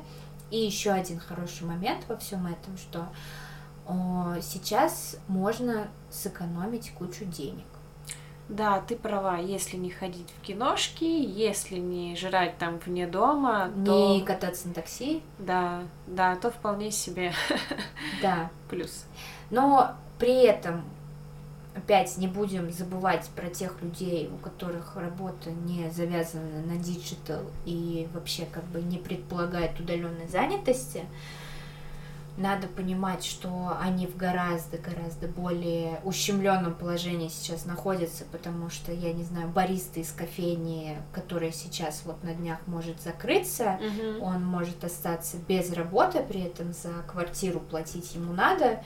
И 0.50 0.58
еще 0.58 0.90
один 0.90 1.18
хороший 1.20 1.66
момент 1.66 2.04
во 2.08 2.16
всем 2.16 2.46
этом, 2.46 2.76
что 2.76 3.08
сейчас 4.40 5.16
можно 5.28 5.88
сэкономить 6.10 6.92
кучу 6.92 7.24
денег. 7.24 7.64
Да, 8.48 8.80
ты 8.80 8.96
права. 8.96 9.38
Если 9.38 9.76
не 9.76 9.90
ходить 9.90 10.28
в 10.36 10.42
киношки, 10.42 11.04
если 11.04 11.78
не 11.78 12.14
жрать 12.14 12.58
там 12.58 12.78
вне 12.78 13.06
дома, 13.06 13.70
не 13.74 13.86
то... 13.86 14.20
кататься 14.26 14.68
на 14.68 14.74
такси. 14.74 15.22
Да, 15.38 15.82
да, 16.06 16.36
то 16.36 16.50
вполне 16.50 16.90
себе. 16.90 17.32
Да. 18.22 18.50
Плюс. 18.68 19.06
Но 19.50 19.94
при 20.18 20.44
этом 20.44 20.84
опять 21.74 22.16
не 22.18 22.28
будем 22.28 22.70
забывать 22.70 23.28
про 23.34 23.48
тех 23.48 23.80
людей, 23.82 24.30
у 24.32 24.36
которых 24.38 24.96
работа 24.96 25.50
не 25.50 25.90
завязана 25.90 26.62
на 26.62 26.76
digital 26.76 27.42
и 27.64 28.08
вообще 28.12 28.46
как 28.46 28.64
бы 28.64 28.80
не 28.80 28.98
предполагает 28.98 29.78
удаленной 29.80 30.28
занятости 30.28 31.04
надо 32.36 32.66
понимать, 32.66 33.24
что 33.24 33.76
они 33.80 34.06
в 34.06 34.16
гораздо-гораздо 34.16 35.28
более 35.28 36.00
ущемленном 36.04 36.74
положении 36.74 37.28
сейчас 37.28 37.64
находятся, 37.64 38.24
потому 38.30 38.70
что, 38.70 38.92
я 38.92 39.12
не 39.12 39.22
знаю, 39.22 39.48
бариста 39.48 40.00
из 40.00 40.10
кофейни, 40.10 40.96
которая 41.12 41.52
сейчас 41.52 42.02
вот 42.04 42.22
на 42.24 42.34
днях 42.34 42.58
может 42.66 43.00
закрыться, 43.00 43.78
угу. 43.80 44.24
он 44.24 44.44
может 44.44 44.82
остаться 44.82 45.36
без 45.48 45.72
работы, 45.72 46.24
при 46.28 46.42
этом 46.42 46.72
за 46.72 47.02
квартиру 47.06 47.60
платить 47.60 48.14
ему 48.14 48.32
надо, 48.32 48.82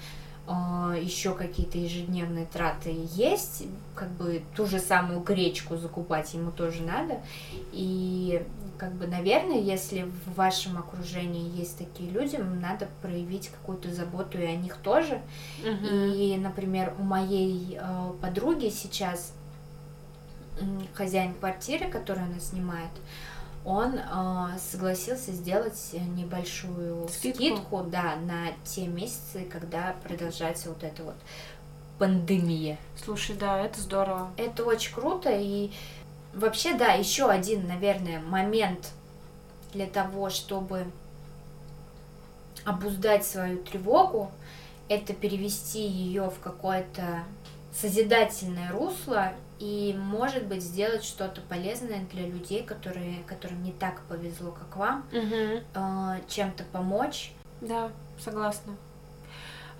а, 0.46 0.94
еще 0.98 1.34
какие-то 1.34 1.76
ежедневные 1.76 2.46
траты 2.46 3.06
есть, 3.12 3.64
как 3.94 4.08
бы 4.12 4.42
ту 4.56 4.66
же 4.66 4.78
самую 4.78 5.20
гречку 5.20 5.76
закупать 5.76 6.32
ему 6.32 6.50
тоже 6.50 6.82
надо. 6.82 7.20
И 7.72 8.42
как 8.78 8.92
бы, 8.92 9.06
наверное, 9.06 9.60
если 9.60 10.02
в 10.02 10.34
вашем 10.36 10.78
окружении 10.78 11.50
есть 11.58 11.76
такие 11.76 12.10
люди, 12.10 12.36
надо 12.36 12.88
проявить 13.02 13.48
какую-то 13.48 13.92
заботу 13.92 14.38
и 14.38 14.44
о 14.44 14.56
них 14.56 14.76
тоже. 14.76 15.20
Uh-huh. 15.62 16.14
И, 16.14 16.36
например, 16.36 16.94
у 16.98 17.02
моей 17.02 17.76
э, 17.80 18.12
подруги 18.22 18.68
сейчас 18.68 19.32
хозяин 20.94 21.34
квартиры, 21.34 21.88
который 21.88 22.24
она 22.24 22.40
снимает, 22.40 22.90
он 23.64 23.98
э, 23.98 24.58
согласился 24.58 25.32
сделать 25.32 25.90
небольшую 26.16 27.08
скидку. 27.08 27.42
скидку, 27.42 27.82
да, 27.84 28.16
на 28.16 28.52
те 28.64 28.86
месяцы, 28.86 29.44
когда 29.50 29.94
продолжается 30.04 30.70
вот 30.70 30.82
эта 30.84 31.02
вот 31.02 31.16
пандемия. 31.98 32.78
Слушай, 32.96 33.36
да, 33.36 33.60
это 33.60 33.80
здорово. 33.80 34.30
Это 34.36 34.64
очень 34.64 34.94
круто 34.94 35.30
и 35.32 35.72
вообще, 36.32 36.74
да, 36.74 36.92
еще 36.92 37.28
один, 37.28 37.66
наверное, 37.66 38.20
момент 38.20 38.90
для 39.72 39.86
того, 39.86 40.30
чтобы 40.30 40.86
обуздать 42.64 43.24
свою 43.24 43.58
тревогу, 43.58 44.30
это 44.88 45.12
перевести 45.12 45.86
ее 45.86 46.30
в 46.30 46.40
какое-то 46.40 47.24
созидательное 47.72 48.72
русло 48.72 49.32
и, 49.58 49.94
может 49.98 50.46
быть, 50.46 50.62
сделать 50.62 51.04
что-то 51.04 51.40
полезное 51.42 52.04
для 52.12 52.26
людей, 52.26 52.62
которые, 52.62 53.22
которым 53.26 53.62
не 53.62 53.72
так 53.72 54.02
повезло, 54.08 54.52
как 54.52 54.76
вам, 54.76 55.04
угу. 55.12 55.62
э, 55.74 56.20
чем-то 56.28 56.64
помочь. 56.72 57.32
Да, 57.60 57.90
согласна. 58.18 58.74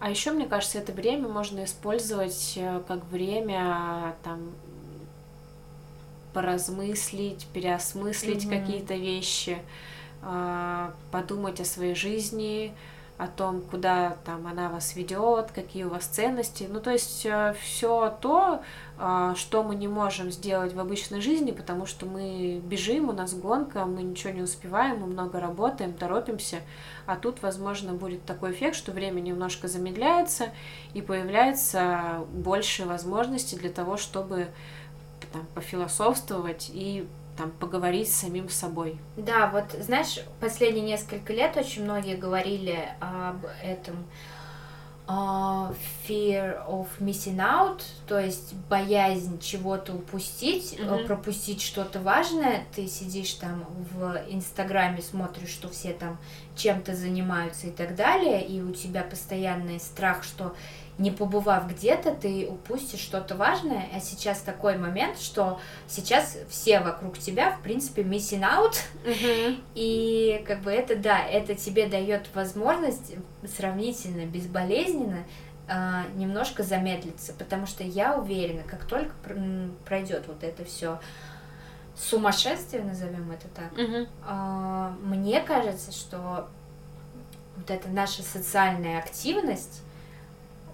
А 0.01 0.11
еще, 0.11 0.33
мне 0.33 0.47
кажется, 0.47 0.79
это 0.79 0.93
время 0.93 1.29
можно 1.29 1.65
использовать 1.65 2.55
э, 2.57 2.83
как 2.87 3.05
время 3.07 4.15
там 4.23 4.53
поразмыслить, 6.39 7.49
переосмыслить 7.53 8.45
угу. 8.45 8.55
какие-то 8.55 8.95
вещи, 8.95 9.59
э, 10.23 10.91
подумать 11.11 11.61
о 11.61 11.65
своей 11.65 11.97
жизни, 11.97 12.73
о 13.17 13.27
том, 13.27 13.61
куда 13.61 14.17
там 14.25 14.47
она 14.47 14.69
вас 14.69 14.95
ведет, 14.95 15.51
какие 15.51 15.83
у 15.83 15.89
вас 15.89 16.05
ценности. 16.05 16.69
Ну, 16.71 16.79
то 16.79 16.93
есть 16.93 17.27
э, 17.27 17.57
все 17.61 18.17
то, 18.21 18.63
э, 19.01 19.35
что 19.35 19.65
мы 19.65 19.75
не 19.75 19.89
можем 19.89 20.31
сделать 20.31 20.75
в 20.75 20.79
обычной 20.79 21.21
жизни, 21.21 21.51
потому 21.51 21.87
что 21.87 22.07
мы 22.07 22.63
бежим, 22.65 23.09
у 23.09 23.13
нас 23.13 23.35
гонка, 23.35 23.85
мы 23.85 24.05
ничего 24.05 24.33
не 24.33 24.43
успеваем, 24.43 25.01
мы 25.01 25.09
много 25.09 25.41
работаем, 25.41 25.93
торопимся. 25.93 26.59
А 27.07 27.17
тут, 27.17 27.43
возможно, 27.43 27.95
будет 27.95 28.25
такой 28.25 28.53
эффект, 28.53 28.77
что 28.77 28.93
время 28.93 29.19
немножко 29.19 29.67
замедляется 29.67 30.51
и 30.95 31.03
появляется 31.03 32.25
больше 32.33 32.87
возможностей 32.87 33.57
для 33.57 33.71
того, 33.71 33.97
чтобы 33.97 34.47
там, 35.33 35.47
пофилософствовать 35.55 36.71
и 36.73 37.07
там 37.37 37.51
поговорить 37.53 38.13
с 38.13 38.17
самим 38.17 38.49
собой. 38.49 38.99
Да, 39.17 39.49
вот 39.49 39.73
знаешь, 39.81 40.21
последние 40.41 40.85
несколько 40.85 41.33
лет 41.33 41.57
очень 41.57 41.85
многие 41.85 42.17
говорили 42.17 42.89
об 43.01 43.47
этом 43.63 44.05
uh, 45.09 45.75
fear 46.07 46.67
of 46.67 46.87
missing 47.01 47.39
out, 47.39 47.83
то 48.07 48.19
есть 48.19 48.55
боязнь 48.69 49.41
чего-то 49.41 49.95
упустить, 49.95 50.75
mm-hmm. 50.75 51.07
пропустить 51.07 51.63
что-то 51.63 52.01
важное. 52.01 52.65
Ты 52.75 52.87
сидишь 52.87 53.35
там 53.35 53.65
в 53.93 54.21
Инстаграме, 54.29 55.01
смотришь, 55.01 55.51
что 55.51 55.69
все 55.69 55.93
там 55.93 56.19
чем-то 56.57 56.95
занимаются 56.95 57.69
и 57.69 57.71
так 57.71 57.97
далее, 57.97 58.47
и 58.47 58.61
у 58.61 58.73
тебя 58.73 59.03
постоянный 59.03 59.81
страх, 59.81 60.25
что 60.25 60.55
не 60.99 61.13
побывав 61.13 61.69
где-то, 61.69 62.13
ты 62.13 62.47
упустишь 62.49 63.01
что-то 63.01 63.37
важное, 63.37 63.87
а 63.95 64.01
сейчас 64.01 64.41
такой 64.41 64.77
момент, 64.77 65.19
что 65.21 65.61
сейчас 65.87 66.37
все 66.51 66.81
вокруг 66.81 67.19
тебя, 67.19 67.53
в 67.53 67.61
принципе, 67.63 68.03
missing 68.03 68.43
out, 68.43 68.75
uh-huh. 69.05 69.61
и 69.75 70.45
как 70.47 70.63
бы 70.63 70.73
это, 70.73 70.97
да, 70.97 71.25
это 71.25 71.55
тебе 71.55 71.87
дает 71.87 72.29
возможность 72.35 73.15
сравнительно 73.57 74.27
безболезненно 74.27 75.25
э, 75.69 76.03
немножко 76.17 76.65
замедлиться, 76.65 77.33
потому 77.33 77.67
что 77.67 77.85
я 77.85 78.17
уверена, 78.17 78.65
как 78.65 78.85
только 78.85 79.15
пройдет 79.85 80.25
вот 80.27 80.43
это 80.43 80.65
все 80.65 80.99
сумасшествие, 81.97 82.83
назовем 82.83 83.31
это 83.31 83.47
так, 83.55 83.73
э, 83.79 84.93
мне 85.03 85.41
кажется, 85.43 85.93
что 85.93 86.49
вот 87.57 87.71
эта 87.71 87.89
наша 87.89 88.23
социальная 88.23 88.99
активность 88.99 89.83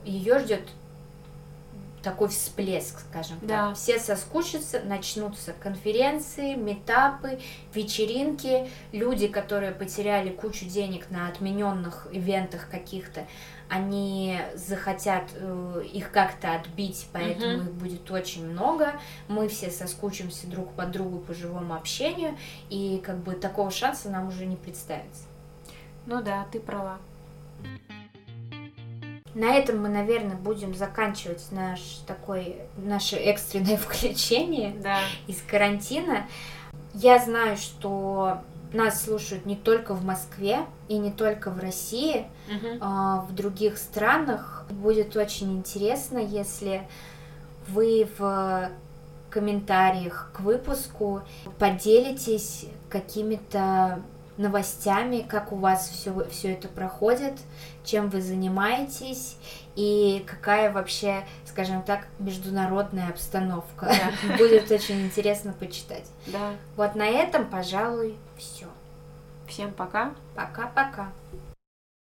ее 0.04 0.38
ждет 0.40 0.62
такой 2.04 2.28
всплеск, 2.28 3.00
скажем 3.00 3.38
да. 3.42 3.68
так. 3.68 3.76
Все 3.76 3.98
соскучатся, 3.98 4.80
начнутся 4.84 5.54
конференции, 5.58 6.54
метапы, 6.54 7.40
вечеринки, 7.74 8.68
люди, 8.92 9.26
которые 9.26 9.72
потеряли 9.72 10.30
кучу 10.30 10.66
денег 10.66 11.10
на 11.10 11.28
отмененных 11.28 12.06
ивентах 12.12 12.68
каких-то, 12.70 13.26
они 13.70 14.38
захотят 14.54 15.24
э, 15.34 15.84
их 15.92 16.12
как-то 16.12 16.54
отбить, 16.54 17.08
поэтому 17.12 17.62
uh 17.62 17.64
их 17.64 17.72
будет 17.72 18.10
очень 18.10 18.46
много. 18.46 19.00
Мы 19.26 19.48
все 19.48 19.70
соскучимся 19.70 20.46
друг 20.46 20.72
по 20.74 20.84
другу 20.84 21.18
по 21.18 21.32
живому 21.32 21.74
общению, 21.74 22.36
и 22.68 23.00
как 23.02 23.16
бы 23.18 23.32
такого 23.32 23.70
шанса 23.70 24.10
нам 24.10 24.28
уже 24.28 24.44
не 24.44 24.56
представится. 24.56 25.22
Ну 26.06 26.22
да, 26.22 26.46
ты 26.52 26.60
права. 26.60 26.98
На 29.34 29.54
этом 29.54 29.82
мы, 29.82 29.88
наверное, 29.88 30.36
будем 30.36 30.74
заканчивать 30.74 31.44
наш 31.50 31.80
такой, 32.06 32.56
наше 32.76 33.16
экстренное 33.16 33.76
включение 33.78 34.74
да. 34.82 35.00
из 35.26 35.42
карантина. 35.42 36.26
Я 36.94 37.18
знаю, 37.18 37.56
что 37.56 38.42
нас 38.72 39.04
слушают 39.04 39.46
не 39.46 39.56
только 39.56 39.94
в 39.94 40.04
Москве 40.04 40.66
и 40.88 40.98
не 40.98 41.10
только 41.10 41.50
в 41.50 41.58
России, 41.58 42.26
угу. 42.48 42.78
а 42.80 43.20
в 43.28 43.34
других 43.34 43.78
странах. 43.78 44.66
Будет 44.70 45.16
очень 45.16 45.56
интересно, 45.56 46.18
если 46.18 46.86
вы 47.68 48.08
в 48.18 48.70
комментариях 49.30 50.30
к 50.32 50.40
выпуску 50.40 51.22
поделитесь 51.58 52.66
какими-то 52.88 54.00
новостями, 54.36 55.20
как 55.20 55.52
у 55.52 55.56
вас 55.56 55.88
все, 55.88 56.28
все 56.30 56.52
это 56.52 56.68
проходит, 56.68 57.34
чем 57.84 58.08
вы 58.10 58.20
занимаетесь 58.20 59.36
и 59.76 60.24
какая 60.26 60.72
вообще, 60.72 61.24
скажем 61.44 61.82
так, 61.82 62.06
международная 62.18 63.08
обстановка. 63.08 63.86
Да. 63.86 64.36
Будет 64.36 64.70
очень 64.70 65.06
интересно 65.06 65.52
почитать. 65.52 66.06
Да. 66.26 66.52
Вот 66.76 66.94
на 66.94 67.06
этом, 67.06 67.48
пожалуй, 67.48 68.16
все. 68.36 68.66
Всем 69.46 69.72
пока. 69.72 70.14
Пока-пока. 70.34 71.12